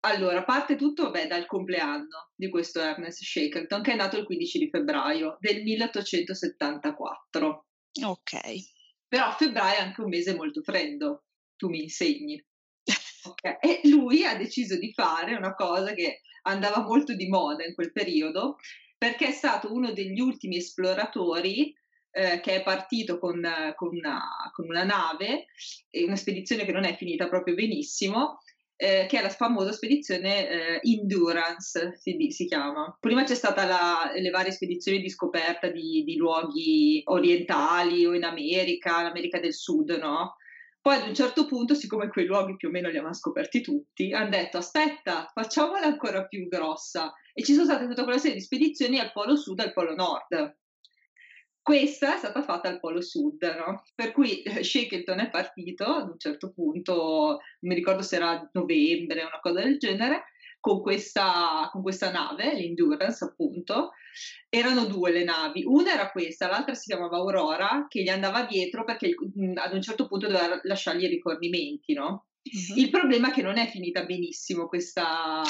[0.01, 4.59] Allora, parte tutto vabbè, dal compleanno di questo Ernest Shackleton, che è nato il 15
[4.59, 7.65] di febbraio del 1874.
[8.03, 8.39] Ok.
[9.07, 12.39] Però febbraio è anche un mese molto freddo, tu mi insegni.
[13.25, 17.73] Ok, E lui ha deciso di fare una cosa che andava molto di moda in
[17.73, 18.57] quel periodo,
[18.97, 21.75] perché è stato uno degli ultimi esploratori
[22.11, 24.21] eh, che è partito con, con una,
[24.53, 25.47] con una nave,
[26.05, 28.39] una spedizione che non è finita proprio benissimo,
[28.77, 32.95] eh, che è la famosa spedizione eh, Endurance, si, si chiama.
[32.99, 38.23] Prima c'è stata la- le varie spedizioni di scoperta di, di luoghi orientali o in
[38.23, 40.35] America, l'America del Sud, no?
[40.85, 44.13] Poi ad un certo punto, siccome quei luoghi più o meno li avevano scoperti tutti,
[44.13, 47.11] hanno detto aspetta, facciamola ancora più grossa.
[47.33, 49.95] E ci sono state tutta quella serie di spedizioni al polo sud e al polo
[49.95, 50.57] nord.
[51.59, 53.81] Questa è stata fatta al polo sud, no?
[53.95, 58.47] Per cui eh, Shackleton è partito ad un certo punto, non mi ricordo se era
[58.53, 60.25] novembre una cosa del genere,
[60.65, 63.91] con questa, con questa nave, l'Endurance appunto.
[64.49, 68.83] Erano due le navi, una era questa, l'altra si chiamava Aurora, che gli andava dietro
[68.83, 69.13] perché
[69.53, 72.25] ad un certo punto doveva lasciargli i rifornimenti, no?
[72.41, 72.77] Mhm.
[72.79, 75.43] Il problema è che non è finita benissimo questa,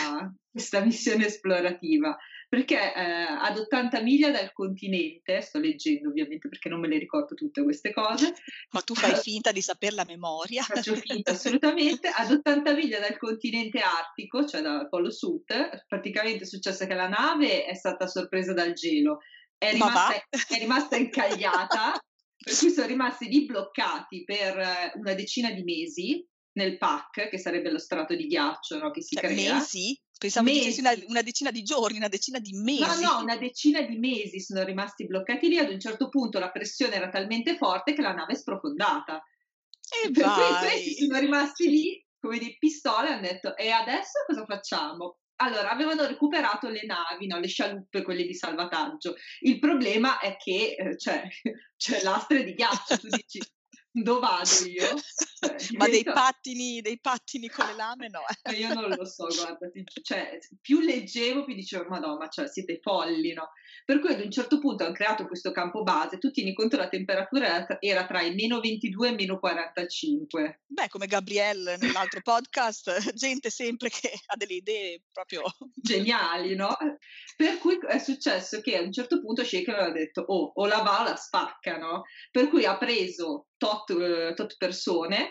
[0.51, 2.17] questa missione esplorativa,
[2.55, 7.35] perché eh, ad 80 miglia dal continente, sto leggendo ovviamente perché non me le ricordo
[7.35, 8.33] tutte queste cose,
[8.69, 10.63] Ma tu fai finta di saper la memoria.
[10.63, 15.43] faccio finta assolutamente, ad 80 miglia dal continente artico, cioè dal polo sud,
[15.85, 19.19] praticamente è successo che la nave è stata sorpresa dal gelo,
[19.57, 21.91] è rimasta, è rimasta incagliata,
[22.41, 27.37] per cui sono rimasti lì bloccati per eh, una decina di mesi nel pack, che
[27.37, 29.55] sarebbe lo strato di ghiaccio no, che si Cioè, crea.
[29.55, 29.99] mesi?
[30.17, 31.05] Pensavo dicessi una, Mesi.
[31.07, 33.01] una decina di giorni, una decina di mesi.
[33.01, 35.57] No, no, una decina di mesi sono rimasti bloccati lì.
[35.57, 39.21] Ad un certo punto la pressione era talmente forte che la nave è sprofondata.
[40.03, 44.23] E Per cui questi sono rimasti lì come di pistole e hanno detto: E adesso
[44.25, 45.19] cosa facciamo?
[45.37, 49.15] Allora, avevano recuperato le navi, no, le scialuppe, quelle di salvataggio.
[49.41, 51.27] Il problema è che eh, c'è,
[51.75, 52.97] c'è lastre di ghiaccio.
[52.97, 53.39] Tu dici:
[54.03, 54.99] dove vado io?
[55.39, 58.21] Cioè, Ma dei pattini, dei pattini con le lame no.
[58.43, 59.69] Ma io non lo so, guarda,
[60.01, 63.51] cioè, più leggevo, più dicevo, madonna, ma cioè, siete folli, no?
[63.85, 66.89] Per cui ad un certo punto hanno creato questo campo base, tu tieni conto la
[66.89, 70.61] temperatura era tra, era tra i meno 22 e i meno 45.
[70.65, 75.43] Beh, come Gabrielle nell'altro podcast, gente sempre che ha delle idee proprio...
[75.75, 76.75] Geniali, no?
[77.37, 80.81] Per cui è successo che a un certo punto Shaker aveva detto, oh, o la
[80.81, 82.03] va o la spacca, no?
[82.31, 85.21] Per cui ha preso tot, eh, tot persone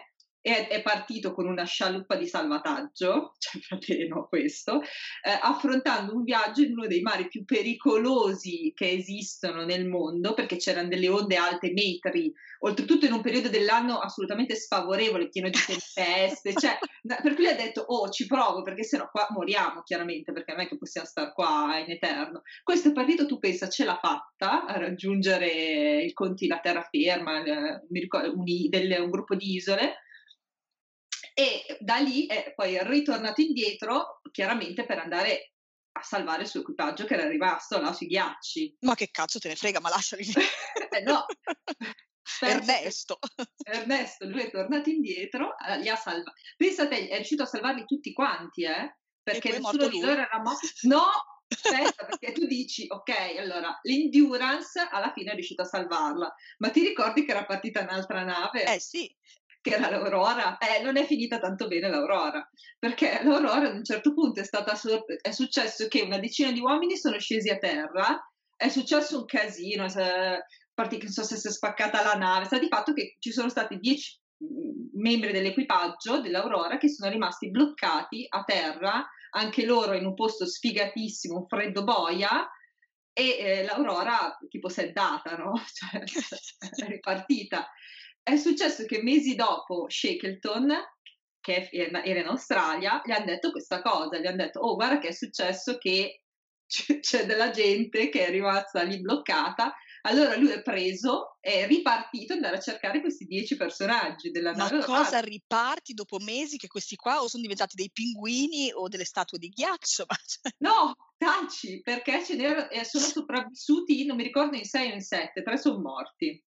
[0.45, 6.61] è, è, partito con una scialuppa di salvataggio, cioè fratello questo, eh, affrontando un viaggio
[6.61, 11.73] in uno dei mari più pericolosi che esistono nel mondo, perché c'erano delle onde alte
[11.73, 16.77] metri, oltretutto in un periodo dell'anno assolutamente sfavorevole, pieno di tempeste, cioè,
[17.23, 20.69] per cui ha detto, oh ci provo, perché sennò qua moriamo chiaramente, perché non è
[20.69, 22.43] che possiamo stare qua in eterno.
[22.63, 28.01] Questo partito, tu pensa, ce l'ha fatta a raggiungere il conti, la terraferma, eh, mi
[28.01, 30.01] ricordo, un, del, un gruppo di isole,
[31.35, 35.55] e da lì è poi ritornato indietro chiaramente per andare
[35.97, 38.79] a salvare il suo equipaggio che era rimasto là sui ghiacci.
[38.81, 40.33] Ma che cazzo te ne frega, ma lasciali lì.
[40.91, 41.27] eh, no.
[42.41, 43.19] Ernesto.
[43.65, 46.41] Ernesto, lui è tornato indietro, eh, li ha salvati.
[46.57, 48.97] Pensa a te, è riuscito a salvarli tutti quanti, eh?
[49.23, 50.67] Perché nessuno di loro era morto.
[50.83, 51.05] No,
[51.49, 56.81] aspetta, perché tu dici, ok, allora, l'Endurance alla fine è riuscito a salvarla, ma ti
[56.81, 58.65] ricordi che era partita un'altra nave?
[58.65, 59.15] Eh sì
[59.65, 62.47] che era l'Aurora, eh, non è finita tanto bene l'Aurora,
[62.79, 64.79] perché l'Aurora ad un certo punto è, stata,
[65.23, 68.23] è successo che una decina di uomini sono scesi a terra,
[68.55, 72.93] è successo un casino, non so se si è spaccata la nave, sta di fatto
[72.93, 79.03] che ci sono stati dieci mm, membri dell'equipaggio dell'Aurora che sono rimasti bloccati a terra,
[79.31, 82.47] anche loro in un posto sfigatissimo, un freddo boia,
[83.15, 85.55] e eh, l'Aurora tipo si è data, no?
[85.73, 87.67] Cioè, è ripartita.
[88.25, 90.73] È successo che mesi dopo Shackleton,
[91.41, 95.09] che era in Australia, gli hanno detto questa cosa, gli hanno detto, oh guarda che
[95.09, 96.23] è successo che
[96.67, 99.75] c'è della gente che è rimasta lì bloccata.
[100.07, 104.79] Allora lui è preso, è ripartito ad andare a cercare questi dieci personaggi della nave.
[104.79, 109.05] Ma cosa riparti dopo mesi che questi qua o sono diventati dei pinguini o delle
[109.05, 110.07] statue di ghiaccio?
[110.27, 115.03] Cioè no, taci, perché ce n'erano, sono sopravvissuti, non mi ricordo in sei o in
[115.03, 116.43] sette, tre sono morti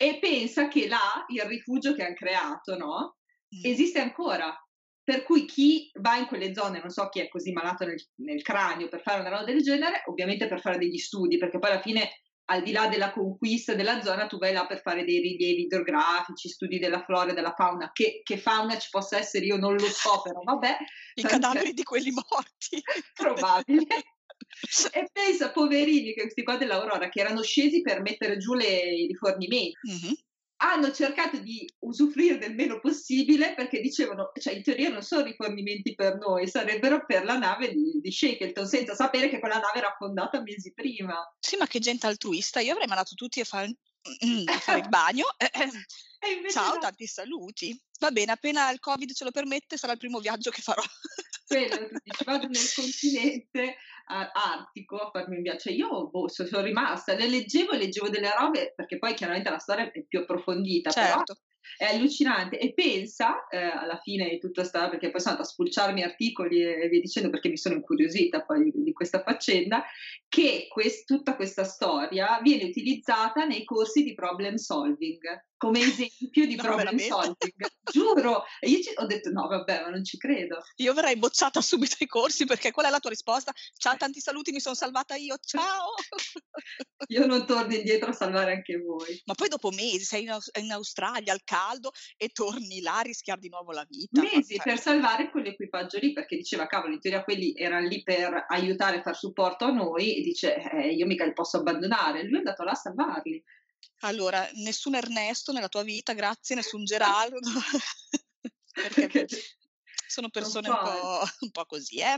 [0.00, 3.16] e pensa che là il rifugio che hanno creato, no?
[3.54, 3.70] Mm.
[3.70, 4.56] Esiste ancora.
[5.02, 8.42] Per cui chi va in quelle zone, non so chi è così malato nel, nel
[8.42, 11.80] cranio per fare una roba del genere, ovviamente per fare degli studi, perché poi alla
[11.80, 12.10] fine
[12.50, 16.48] al di là della conquista della zona, tu vai là per fare dei rilievi idrografici,
[16.48, 17.90] studi della flora e della fauna.
[17.92, 20.76] Che, che, fauna ci possa essere, io non lo so, però vabbè.
[21.14, 22.82] I cadaveri di quelli morti.
[23.12, 23.86] Probabile
[24.92, 29.06] e pensa, poverini, che questi qua dell'Aurora, che erano scesi per mettere giù le, i
[29.06, 30.12] rifornimenti, mm-hmm.
[30.56, 35.94] hanno cercato di usufruire del meno possibile perché dicevano, cioè in teoria non sono rifornimenti
[35.94, 39.92] per noi, sarebbero per la nave di, di Shackleton, senza sapere che quella nave era
[39.92, 41.14] affondata mesi prima.
[41.38, 43.76] Sì, ma che gente altruista, io avrei mandato tutti a fare,
[44.60, 45.26] fare il bagno.
[46.50, 46.80] Ciao, no.
[46.80, 47.80] tanti saluti.
[48.00, 50.82] Va bene, appena il Covid ce lo permette, sarà il primo viaggio che farò.
[51.46, 53.76] Quello, dici, vado nel continente
[54.08, 55.60] uh, artico a farmi un viaggio.
[55.60, 59.58] Cioè, io boh, sono rimasta, le leggevo e leggevo delle robe, perché poi chiaramente la
[59.58, 61.22] storia è più approfondita, certo.
[61.24, 61.38] però
[61.76, 62.58] è allucinante.
[62.58, 66.62] E pensa eh, alla fine di tutto sta perché poi sono andata a spulciarmi articoli
[66.62, 69.84] e via dicendo perché mi sono incuriosita poi di, di questa faccenda
[70.28, 76.54] che quest, tutta questa storia viene utilizzata nei corsi di problem solving come esempio di
[76.56, 77.08] no, problem veramente?
[77.08, 77.70] solving.
[77.90, 78.44] Giuro!
[78.60, 80.62] E io ci, ho detto no vabbè ma non ci credo.
[80.76, 83.52] Io verrei bocciata subito ai corsi perché qual è la tua risposta.
[83.76, 85.36] Ciao tanti saluti mi sono salvata io.
[85.44, 85.94] Ciao!
[87.10, 89.22] Io non torno indietro a salvare anche voi.
[89.24, 93.40] Ma poi dopo mesi sei in, in Australia al caldo e torni là a rischiare
[93.40, 94.20] di nuovo la vita.
[94.20, 98.46] Mesi ma, per salvare quell'equipaggio lì, perché diceva, cavolo, in teoria quelli erano lì per
[98.48, 102.24] aiutare far supporto a noi e dice, eh, io mica li posso abbandonare.
[102.24, 103.42] Lui è andato là a salvarli.
[104.00, 107.38] Allora, nessun Ernesto nella tua vita, grazie, nessun Gerardo.
[108.72, 109.26] perché
[110.10, 112.16] sono persone un po', un po', così, eh?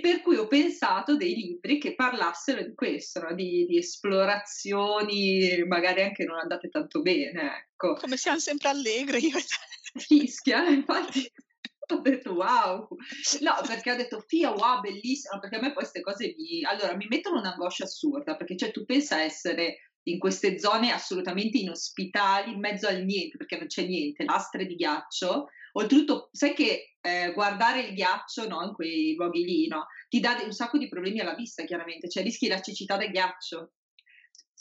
[0.00, 3.34] Per cui ho pensato dei libri che parlassero di questo, no?
[3.34, 7.94] di, di, esplorazioni, magari anche non andate tanto bene, ecco.
[7.94, 9.26] Come siamo sempre allegri.
[9.26, 9.38] Io...
[9.94, 11.30] Fischia, infatti
[11.92, 12.88] ho detto wow,
[13.40, 17.06] no perché ho detto fia wow bellissimo, perché a me queste cose mi, allora, mi
[17.08, 22.86] mettono un'angoscia assurda, perché cioè tu pensa essere in queste zone assolutamente inospitali, in mezzo
[22.86, 27.94] al niente, perché non c'è niente, lastre di ghiaccio, Oltretutto, sai che eh, guardare il
[27.94, 31.64] ghiaccio no, in quei luoghi lì no, ti dà un sacco di problemi alla vista,
[31.64, 33.72] chiaramente, cioè rischi la cecità del ghiaccio.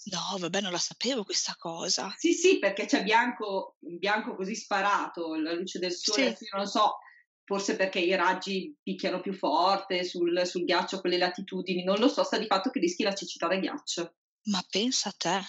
[0.06, 2.14] No, vabbè, non la sapevo questa cosa.
[2.18, 6.48] Sì, sì, perché c'è bianco, bianco così sparato, la luce del sole, sì.
[6.56, 7.00] non so,
[7.44, 12.08] forse perché i raggi picchiano più forte sul, sul ghiaccio a quelle latitudini, non lo
[12.08, 14.16] so, sta di fatto che rischi la cecità del ghiaccio.
[14.44, 15.42] Ma pensa a te.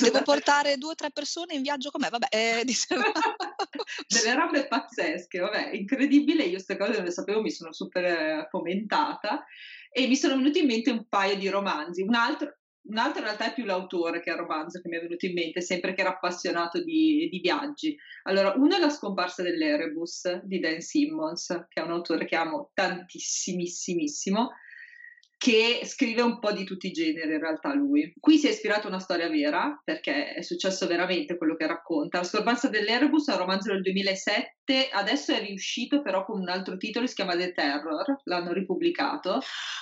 [0.00, 2.64] Devo portare due o tre persone in viaggio con me, vabbè, eh,
[4.08, 9.44] delle robe pazzesche, vabbè, incredibile, io queste cose non le sapevo, mi sono super fomentata
[9.90, 12.56] e mi sono venuti in mente un paio di romanzi, un altro,
[12.88, 15.26] un altro in realtà è più l'autore che è il romanzo che mi è venuto
[15.26, 17.96] in mente, sempre che era appassionato di, di viaggi.
[18.24, 22.70] Allora, uno è La scomparsa dell'Erebus di Dan Simmons, che è un autore che amo
[22.74, 24.52] tantissimissimissimo,
[25.38, 28.12] che scrive un po' di tutti i generi in realtà lui.
[28.18, 32.18] Qui si è ispirato a una storia vera, perché è successo veramente quello che racconta.
[32.18, 36.76] La scomparsa dell'Erebus è un romanzo del 2007, adesso è riuscito però con un altro
[36.76, 39.40] titolo, si chiama The Terror, l'hanno ripubblicato.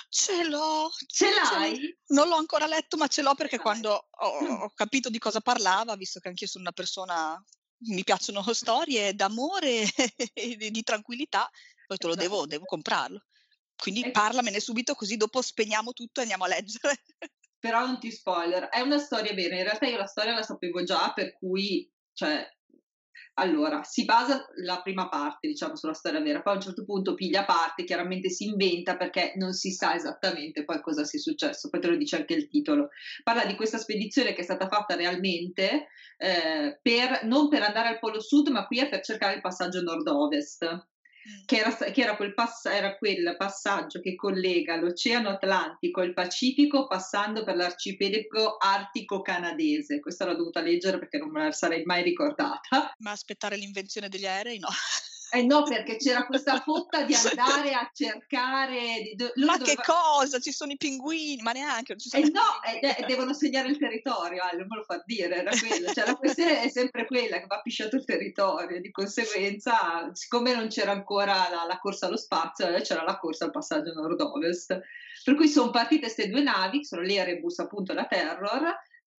[0.09, 0.89] Ce l'ho!
[1.07, 1.75] Ce l'hai?
[1.75, 5.39] Ce non l'ho ancora letto, ma ce l'ho perché quando ho, ho capito di cosa
[5.39, 7.41] parlava, visto che anch'io sono una persona
[7.87, 9.83] mi piacciono storie d'amore
[10.33, 11.49] e di, di tranquillità,
[11.85, 12.49] poi te lo devo, esatto.
[12.49, 13.21] devo comprarlo.
[13.75, 17.01] Quindi parlamene subito così dopo spegniamo tutto e andiamo a leggere.
[17.59, 20.83] Però non ti spoiler, è una storia vera, in realtà io la storia la sapevo
[20.83, 22.47] già, per cui, cioè,
[23.37, 27.15] allora, si basa la prima parte, diciamo, sulla storia vera, poi a un certo punto
[27.15, 31.81] piglia parte, chiaramente si inventa perché non si sa esattamente poi cosa sia successo, poi
[31.81, 32.89] te lo dice anche il titolo.
[33.23, 37.99] Parla di questa spedizione che è stata fatta realmente, eh, per, non per andare al
[37.99, 40.87] Polo Sud, ma qui è per cercare il passaggio nord-ovest
[41.45, 46.13] che, era, che era, quel pass- era, quel passaggio che collega l'Oceano Atlantico e il
[46.13, 49.99] Pacifico passando per l'arcipelago artico canadese.
[49.99, 52.93] Questa l'ho dovuta leggere perché non me la sarei mai ricordata.
[52.99, 54.69] Ma aspettare l'invenzione degli aerei no.
[55.35, 59.01] Eh no, perché c'era questa fotta di andare a cercare.
[59.01, 59.81] Di, do, ma doveva...
[59.81, 60.39] che cosa?
[60.39, 61.97] Ci sono i pinguini, ma neanche.
[61.97, 65.03] Ci sono eh no, eh, eh, devono segnare il territorio, ah, non me lo fa
[65.05, 65.91] dire, era quello.
[65.91, 70.67] Cioè, la questione è sempre quella che va pisciato il territorio, di conseguenza, siccome non
[70.69, 74.79] c'era ancora la, la corsa allo spazio, eh, c'era la corsa al passaggio nord-ovest.
[75.23, 78.75] Per cui sono partite queste due navi, che sono l'Erebus appunto e la Terror,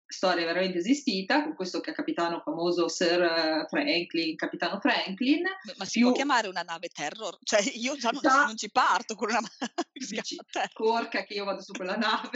[0.07, 5.43] storia veramente esistita, con questo capitano famoso Sir eh, Franklin, capitano Franklin.
[5.77, 6.07] Ma si più...
[6.07, 7.37] può chiamare una nave terror?
[7.43, 8.45] Cioè io già non, già...
[8.45, 9.73] non ci parto con una nave.
[9.91, 10.37] Dici,
[10.73, 12.29] porca che io vado su quella nave.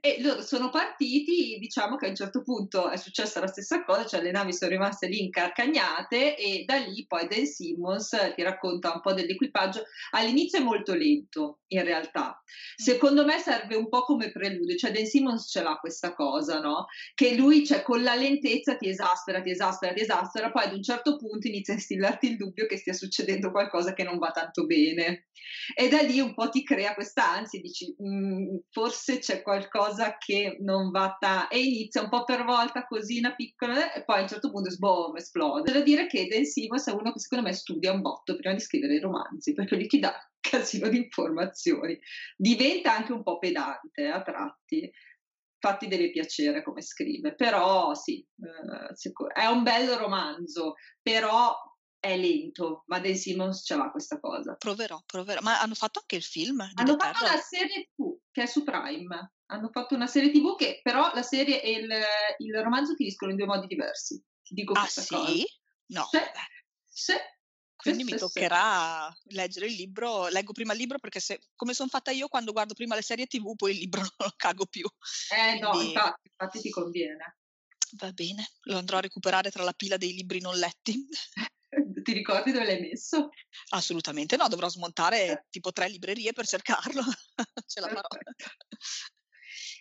[0.00, 4.04] E loro sono partiti, diciamo che a un certo punto è successa la stessa cosa,
[4.04, 8.92] cioè le navi sono rimaste lì incarcagnate e da lì poi Dan Simmons ti racconta
[8.92, 9.84] un po' dell'equipaggio.
[10.10, 12.42] All'inizio è molto lento, in realtà.
[12.42, 12.84] Mm.
[12.84, 16.86] Secondo me serve un po' come preludio, cioè Dan Simmons ce l'ha questa cosa, no?
[17.14, 20.82] Che lui, cioè, con la lentezza ti esaspera, ti esaspera, ti esaspera, poi ad un
[20.82, 24.66] certo punto inizia a instillarti il dubbio che stia succedendo qualcosa che non va tanto
[24.66, 25.28] bene.
[25.74, 30.56] E da lì un po' ti crea questa ansia, dici, mm, forse c'è qualcosa che
[30.60, 34.22] non va ta- e inizia un po' per volta così una piccola e poi a
[34.22, 35.70] un certo punto sboom, esplode.
[35.70, 38.60] Devo dire che Dan Simmons è uno che secondo me studia un botto prima di
[38.60, 41.98] scrivere i romanzi perché lui ti dà un casino di informazioni.
[42.36, 44.90] Diventa anche un po' pedante a tratti.
[45.60, 51.52] Infatti deve piacere come scrive, però sì, eh, è un bel romanzo, però
[52.00, 54.54] è lento, ma Dan Simmons ce l'ha questa cosa.
[54.54, 55.40] Proverò, proverò.
[55.42, 56.60] Ma hanno fatto anche il film?
[56.74, 58.07] Hanno fatto la serie TV
[58.38, 59.32] che è su Prime.
[59.46, 61.90] Hanno fatto una serie TV che però la serie e il,
[62.38, 64.22] il romanzo finiscono in due modi diversi.
[64.42, 65.14] Ti dico ah, questa sì?
[65.14, 65.32] cosa.
[65.86, 66.08] No.
[66.10, 66.30] Se,
[66.86, 67.20] se,
[67.74, 70.28] Quindi se, mi toccherà leggere il libro.
[70.28, 73.26] Leggo prima il libro perché se, come sono fatta io quando guardo prima le serie
[73.26, 74.86] TV, poi il libro non lo cago più.
[75.34, 75.88] Eh no, Quindi...
[75.88, 77.38] infatti, infatti ti conviene.
[77.92, 81.08] Va bene, lo andrò a recuperare tra la pila dei libri non letti.
[82.02, 83.30] Ti ricordi dove l'hai messo?
[83.70, 85.44] Assolutamente no, dovrò smontare eh.
[85.50, 87.02] tipo tre librerie per cercarlo.
[87.66, 88.08] Ce la farò.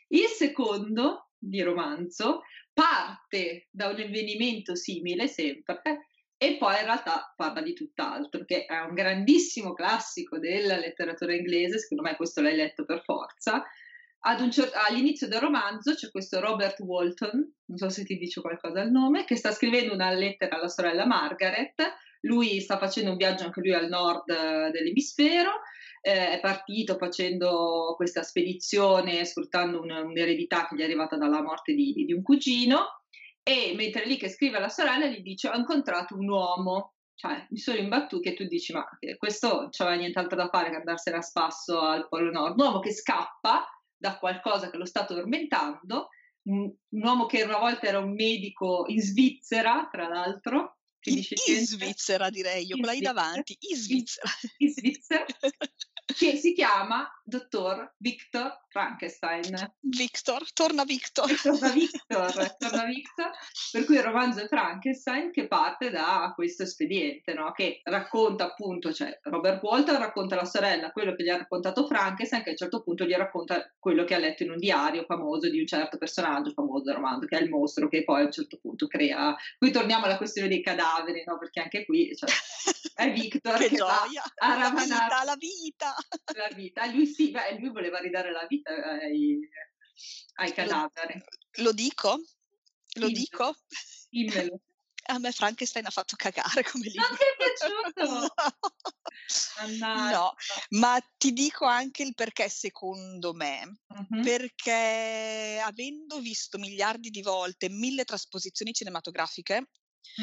[0.09, 2.43] Il secondo di romanzo
[2.73, 5.81] parte da un avvenimento simile sempre
[6.37, 11.79] e poi in realtà parla di tutt'altro, che è un grandissimo classico della letteratura inglese,
[11.79, 13.65] secondo me questo l'hai letto per forza,
[14.49, 18.91] cer- all'inizio del romanzo c'è questo Robert Walton, non so se ti dice qualcosa il
[18.91, 21.73] nome, che sta scrivendo una lettera alla sorella Margaret.
[22.27, 25.61] Lui sta facendo un viaggio anche lui al nord eh, dell'emisfero,
[26.01, 31.73] eh, è partito facendo questa spedizione sfruttando un, un'eredità che gli è arrivata dalla morte
[31.73, 33.01] di, di un cugino
[33.43, 37.57] e mentre lì che scrive alla sorella gli dice ho incontrato un uomo cioè mi
[37.57, 41.21] sono imbattuti e tu dici ma questo non c'aveva nient'altro da fare che andarsene a
[41.21, 43.67] spasso al Polo Nord, un uomo che scappa
[43.97, 46.09] da qualcosa che lo sta tormentando,
[46.43, 50.76] un, un uomo che una volta era un medico in Svizzera, tra l'altro.
[51.07, 54.29] In, in Svizzera direi io, con lei davanti, in Svizzera.
[54.57, 55.25] In, in Svizzera.
[56.17, 59.73] che si chiama dottor Victor Frankenstein.
[59.79, 61.25] Victor, torna Victor.
[61.41, 63.31] Torna Victor, torna Victor.
[63.71, 67.51] Per cui il romanzo è Frankenstein che parte da questo espediente, no?
[67.53, 72.43] che racconta appunto, cioè Robert Walter racconta alla sorella quello che gli ha raccontato Frankenstein,
[72.43, 75.49] che a un certo punto gli racconta quello che ha letto in un diario famoso
[75.49, 78.31] di un certo personaggio famoso del romanzo, che è il mostro, che poi a un
[78.31, 79.35] certo punto crea.
[79.57, 81.39] Qui torniamo alla questione dei cadaveri, no?
[81.39, 82.29] perché anche qui cioè,
[82.93, 85.95] è Victor che, che gioia, a ravanare la vita,
[86.35, 86.85] la vita.
[86.85, 89.39] Lui sì, beh, lui voleva ridare la vita ai,
[90.35, 91.13] ai cadaveri.
[91.53, 92.09] Lo, lo dico?
[92.09, 93.11] Lo Dimmelo.
[93.11, 93.55] dico?
[94.09, 94.59] Dimmelo.
[95.09, 97.07] A me Frankenstein ha fatto cagare come libro.
[97.07, 98.33] Non ti è piaciuto?
[99.57, 100.17] Mannaggia.
[100.17, 100.33] No,
[100.79, 103.79] ma ti dico anche il perché secondo me.
[103.87, 104.21] Mhm.
[104.21, 109.69] Perché avendo visto miliardi di volte mille trasposizioni cinematografiche,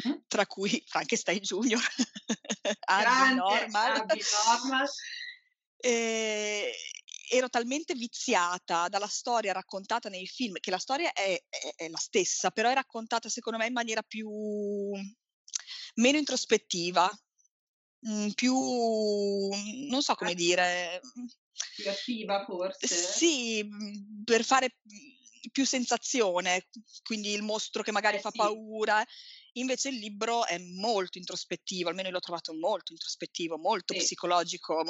[0.03, 0.23] Mhm.
[0.27, 1.81] tra cui Frankenstein Junior,
[2.85, 4.87] Abby Grande Normal, Abby Normal.
[5.77, 6.75] eh,
[7.29, 11.97] ero talmente viziata dalla storia raccontata nei film, che la storia è, è- è la
[11.97, 14.29] stessa, però è raccontata secondo me in maniera più
[15.95, 17.09] meno introspettiva,
[18.07, 18.53] mm, più
[19.89, 20.99] non so come dire.
[21.75, 22.95] Più attiva forse.
[22.95, 26.67] Sì, mhmm, per fare, mhmm, più sensazione,
[27.03, 28.37] quindi il mostro che magari Eh fa sì.
[28.37, 29.05] paura.
[29.57, 33.95] Invece il libro è molto introspettivo, almeno io l'ho trovato molto introspettivo, molto Sì.
[33.95, 34.83] psicologico,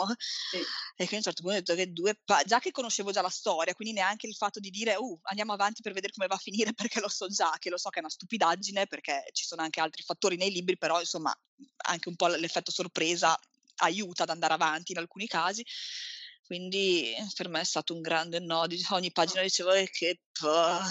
[0.52, 0.66] Sì.
[0.98, 3.22] e quindi a un certo punto ho detto che 2 pa già che conoscevo già
[3.22, 6.36] la storia, quindi neanche il fatto di dire: "Uh, andiamo avanti per vedere come va
[6.36, 9.46] a finire", perché lo so già, che lo so che è una stupidaggine, perché ci
[9.46, 11.32] sono anche altri fattori nei libri, però insomma
[11.86, 13.38] anche un po' l'effetto sorpresa
[13.78, 15.64] aiuta ad andare avanti in alcuni casi.
[16.44, 20.82] Quindi per me è stato un grande no, ogni pagina dicevo: "Eh, che pa"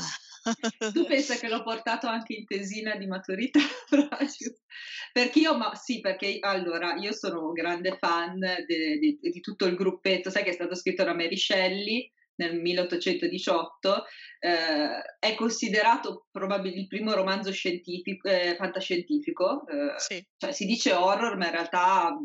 [0.92, 3.60] Tu pensa che l'ho portato anche in tesina di maturità?
[5.12, 10.28] Perché io, ma sì, perché allora io sono un grande fan di tutto il gruppetto,
[10.28, 14.04] sai che è stato scritto da Mary Shelley nel 1818,
[14.40, 20.26] eh, è considerato probabilmente il primo romanzo scientifico, eh, fantascientifico, eh, Sì.
[20.36, 22.18] cioè si dice horror, ma in realtà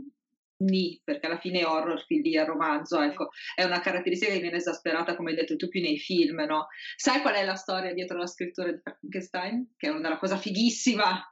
[0.60, 5.16] ni, perché alla fine è horror è romanzo, ecco, è una caratteristica che viene esasperata,
[5.16, 6.68] come hai detto tu, più nei film, no?
[6.96, 9.74] Sai qual è la storia dietro la scrittura di Frankenstein?
[9.78, 11.24] Che è una cosa fighissima,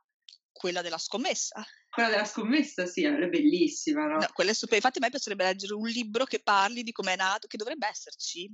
[0.51, 1.63] Quella della scommessa.
[1.89, 4.17] quella della scommessa, sì, è bellissima, no?
[4.17, 7.15] No, quella è super infatti a me piacerebbe leggere un libro che parli di com'è
[7.15, 8.49] nato, che dovrebbe esserci.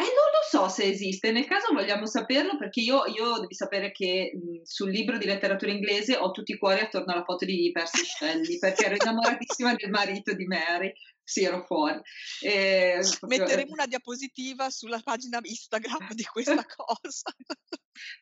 [0.00, 3.92] Eh, non lo so se esiste, nel caso vogliamo saperlo perché io, io devi sapere
[3.92, 7.70] che mh, sul libro di letteratura inglese ho tutti i cuori attorno alla foto di
[7.70, 10.90] Percy Shelley perché ero innamoratissima del marito di Mary,
[11.22, 12.00] sì ero fuori.
[12.40, 17.30] E, proprio- Metteremo una diapositiva sulla pagina Instagram di questa cosa.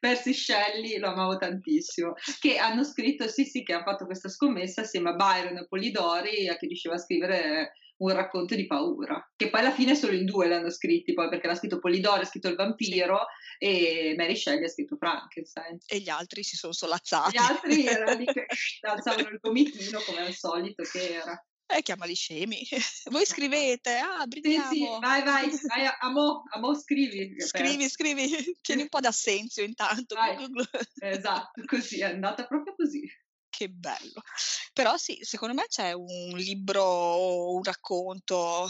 [0.01, 4.81] Percy Shelley lo amavo tantissimo, che hanno scritto, sì sì, che hanno fatto questa scommessa
[4.81, 9.51] assieme a Byron e Polidori a chi riusciva a scrivere un racconto di paura, che
[9.51, 12.49] poi alla fine solo in due l'hanno scritti, poi perché l'ha scritto Polidori, ha scritto
[12.49, 13.27] Il vampiro
[13.59, 15.79] e Mary Shelley ha scritto Frankenstein.
[15.87, 17.37] E gli altri si sono solazzati.
[17.37, 18.47] Gli altri erano lì che
[18.83, 21.43] alzavano il gomitino come al solito che era.
[21.71, 22.67] Eh, chiamali scemi.
[23.11, 24.71] Voi scrivete, ah, Sì, brindiamo.
[24.73, 27.35] sì, vai, vai, vai, amo, amo, scrivi.
[27.39, 30.15] Scrivi, scrivi, tieni un po' d'assenzio intanto.
[30.15, 30.49] Vai.
[31.01, 33.07] Esatto, così, è andata proprio così.
[33.59, 34.23] Che bello.
[34.73, 38.69] Però sì, secondo me c'è un libro, un racconto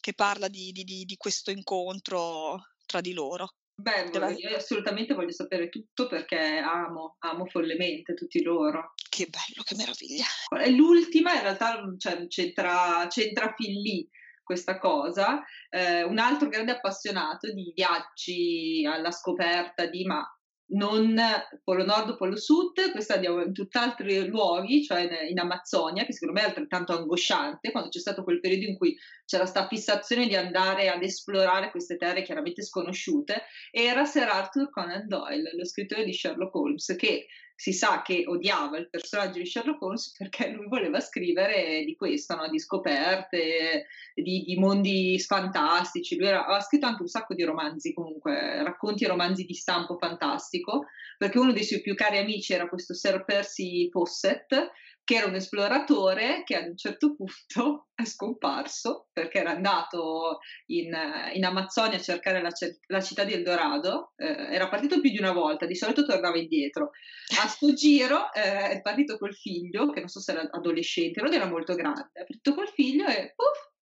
[0.00, 3.56] che parla di, di- di- di questo incontro tra di loro.
[3.74, 4.04] Beh,
[4.38, 8.94] io assolutamente voglio sapere tutto perché amo, amo follemente tutti loro.
[9.10, 10.24] Che bello, che meraviglia.
[10.58, 14.08] E l'ultima in realtà cioè, c'entra, c'entra fin lì
[14.42, 15.42] questa cosa.
[15.68, 20.26] Eh, un altro grande appassionato di viaggi alla scoperta di ma
[20.66, 21.20] non
[21.62, 26.46] Polo Nord Polo Sud, questa andiamo in tutt'altri luoghi, cioè in, Amazzonia, che secondo me
[26.46, 28.96] è altrettanto angosciante, quando c'è stato quel periodo in cui
[29.26, 35.06] c'era sta fissazione di andare ad esplorare queste terre chiaramente sconosciute, era Sir Arthur Conan
[35.06, 39.80] Doyle, lo scrittore di Sherlock Holmes, che si sa che odiava il personaggio di Sherlock
[39.80, 42.48] Holmes perché lui voleva scrivere di questo, no?
[42.48, 46.16] di scoperte, di, di mondi fantastici.
[46.16, 49.96] Lui era- aveva scritto anche un sacco di romanzi, comunque, racconti e romanzi di stampo
[49.96, 50.86] fantastico,
[51.16, 54.52] perché uno dei suoi più cari amici era questo Sir Percy Fawcett,
[55.04, 60.96] che era un esploratore che ad un certo punto è scomparso perché era andato in,
[61.34, 62.50] in Amazzonia a cercare la,
[62.86, 66.90] la città di Eldorado, eh, era partito più di una volta, di solito tornava indietro.
[67.42, 71.32] A sto giro eh, è partito col figlio, che non so se era adolescente, non
[71.32, 73.72] era molto grande, è partito col figlio e puff,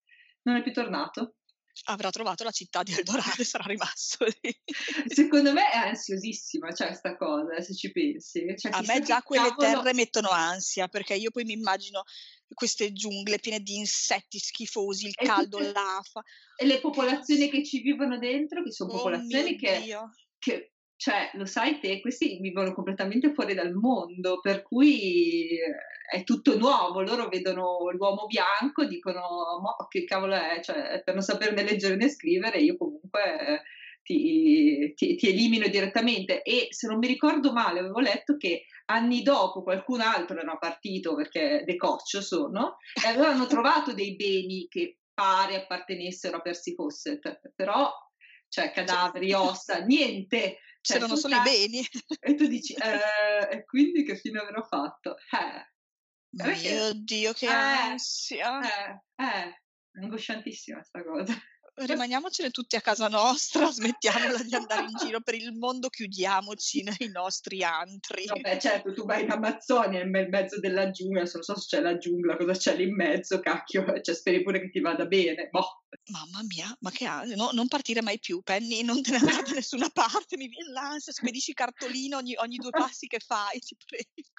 [0.42, 1.36] non è più tornato.
[1.84, 4.56] Avrà trovato la città di Eldorado e sarà rimasto lì.
[5.06, 8.44] Secondo me è ansiosissima, cioè, sta cosa, se ci pensi.
[8.56, 12.02] Cioè, A me già quelle cavolo- terre mettono ansia, perché io poi mi immagino
[12.54, 16.22] queste giungle piene di insetti schifosi, il E caldo, tutte- l'afa.
[16.56, 19.96] E le popolazioni che ci vivono dentro, che sono Oh popolazioni che
[20.38, 20.71] che,
[21.03, 25.74] cioè, lo sai te, questi vivono completamente fuori dal mondo, per cui eh,
[26.09, 31.24] è tutto nuovo, loro vedono l'uomo bianco, dicono, ma che cavolo è, cioè, per non
[31.24, 33.62] saperne leggere né scrivere, io comunque eh,
[34.05, 36.40] ti, ti- ti elimino direttamente.
[36.42, 41.16] E se non mi ricordo male avevo letto che anni dopo qualcun altro era partito
[41.16, 47.40] perché de coccio sono e avevano trovato dei beni che pare appartenessero a Percy Fawcett,
[47.57, 47.90] però
[48.53, 50.59] cioè cadaveri, ossa, niente.
[50.82, 51.86] Cioè, C'erano solo i beni.
[52.20, 55.16] E tu dici, eh, e quindi che fine avrò fatto?
[55.16, 55.70] Eh.
[56.34, 58.61] Mio Dio, che Eh, ansia.
[58.61, 61.32] Eh, eh, angosciantissima sta cosa.
[61.74, 67.10] Rimaniamocene tutti a casa nostra, smettiamola di andare in giro per il mondo, chiudiamoci nei
[67.10, 68.26] nostri antri.
[68.26, 71.96] Vabbè, certo, tu vai in Amazzonia, nel mezzo della giungla, non so se c'è la
[71.96, 75.48] giungla, cosa c'è lì in mezzo, cacchio, cioè speri pure che ti vada bene.
[75.50, 75.84] Boh.
[76.10, 79.42] Mamma mia, ma che ansia, no, non partire mai più, Penny, non te ne andare
[79.42, 83.76] da nessuna parte, mi viene l'ansia, spedisci cartolino ogni, ogni due passi che fai, ti
[83.84, 84.30] prego.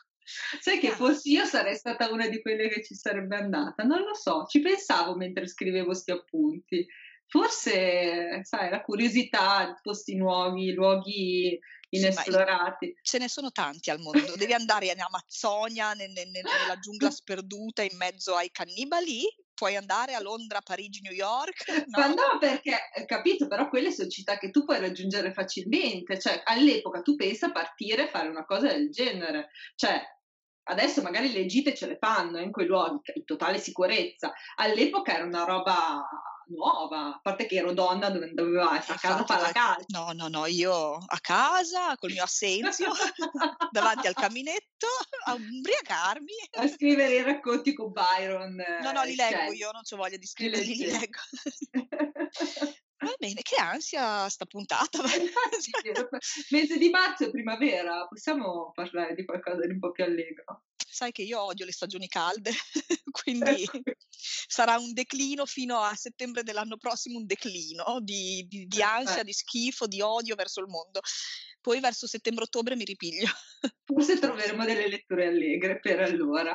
[0.59, 0.95] Sai che Ah.
[0.95, 4.61] fossi io sarei stata una di quelle che ci sarebbe andata, non lo so, ci
[4.61, 6.85] pensavo mentre scrivevo sti appunti.
[7.33, 11.57] Forse, sai, la curiosità, posti nuovi, luoghi
[11.95, 12.95] Sì, inesplorati.
[13.01, 17.09] ce ne sono tanti al mondo, devi andare in Amazzonia, ne- ne- ne- nella giungla
[17.11, 19.23] sperduta in mezzo ai cannibali,
[19.53, 21.65] puoi andare a Londra, Parigi, New York,
[21.95, 22.13] Ma no?
[22.13, 27.01] no, perché, eh, capito, però quelle sono città che tu puoi raggiungere facilmente, cioè all'epoca
[27.01, 30.01] tu pensa a partire e fare una cosa del genere, cioè
[30.65, 35.25] adesso magari le gite ce le fanno in quei luoghi, in totale sicurezza, all'epoca era
[35.25, 36.03] una roba
[36.47, 39.85] nuova, a parte che ero donna, dove doveva essere a casa fare la calcio.
[39.87, 42.91] no, no, no, io a casa col mio assenzio,
[43.71, 44.87] davanti al caminetto,
[45.25, 46.33] a ubriacarmi.
[46.57, 48.55] a scrivere i racconti con Byron.
[48.81, 49.57] No, no, eh, li leggo Shelley.
[49.57, 51.19] io, non ho voglia di scriverli, li leggo.
[53.05, 54.99] Va bene, che ansia sta puntata.
[55.03, 55.71] Infatti,
[56.49, 60.63] mese di marzo e primavera, possiamo parlare di qualcosa di un po' più allegro.
[60.93, 62.51] Sai che io odio le stagioni calde,
[63.11, 63.81] quindi Ecco.
[64.11, 69.23] sarà un declino fino a settembre dell'anno prossimo, un declino di, di- di ansia, Eh.
[69.23, 71.01] di schifo, di odio verso il mondo.
[71.61, 73.25] Poi verso settembre-ottobre mi ripiglio.
[73.85, 76.51] Forse troveremo delle letture allegre per allora.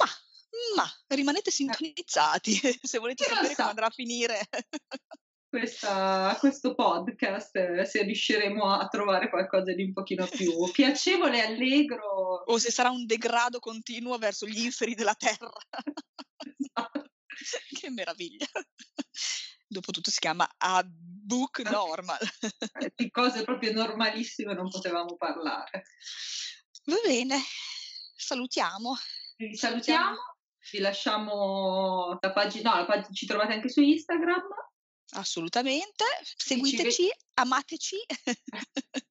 [0.00, 0.06] Ma,
[0.76, 3.54] ma rimanete sintonizzati se volete Chi sapere sa?
[3.56, 4.48] come andrà a finire.
[5.48, 12.42] Questa- questo podcast, eh, se riusciremo a trovare qualcosa di un pochino più piacevole allegro.
[12.44, 15.50] o se sarà un degrado continuo verso gli inferi della terra.
[16.58, 17.10] Esatto.
[17.80, 18.44] che meraviglia.
[19.66, 22.18] Dopotutto si chiama A Book Normal.
[22.80, 25.84] Eh, Di cose proprio normalissime non potevamo parlare.
[26.84, 27.38] Va bene,
[28.16, 28.96] salutiamo.
[29.36, 30.16] Vi salutiamo,
[30.72, 34.42] vi lasciamo la pagina, no, la pagina ci trovate anche su Instagram.
[35.12, 36.04] Assolutamente.
[36.22, 37.96] Seguiteci, ve- amateci.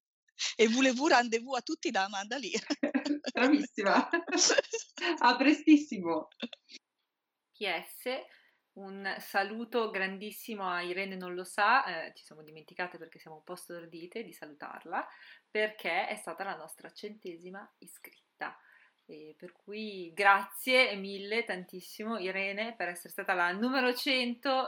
[0.55, 2.63] e voulez-vous rendezvous a tutti da Amanda Lear.
[3.33, 4.09] Bravissima.
[5.19, 6.27] A prestissimo.
[7.51, 8.21] PS,
[8.73, 13.43] un saluto grandissimo a Irene Non lo sa, eh, ci siamo dimenticate perché siamo un
[13.43, 15.07] po' stordite di salutarla,
[15.49, 18.55] perché è stata la nostra centesima iscritta.
[19.05, 24.67] E per cui grazie mille, tantissimo Irene per essere stata la numero 100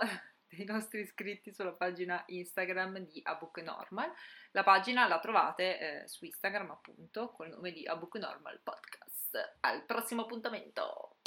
[0.49, 4.11] dei nostri iscritti sulla pagina Instagram di A Book Normal.
[4.51, 9.57] La pagina la trovate eh, su Instagram appunto col nome di A Book Normal Podcast.
[9.61, 11.17] Al prossimo appuntamento!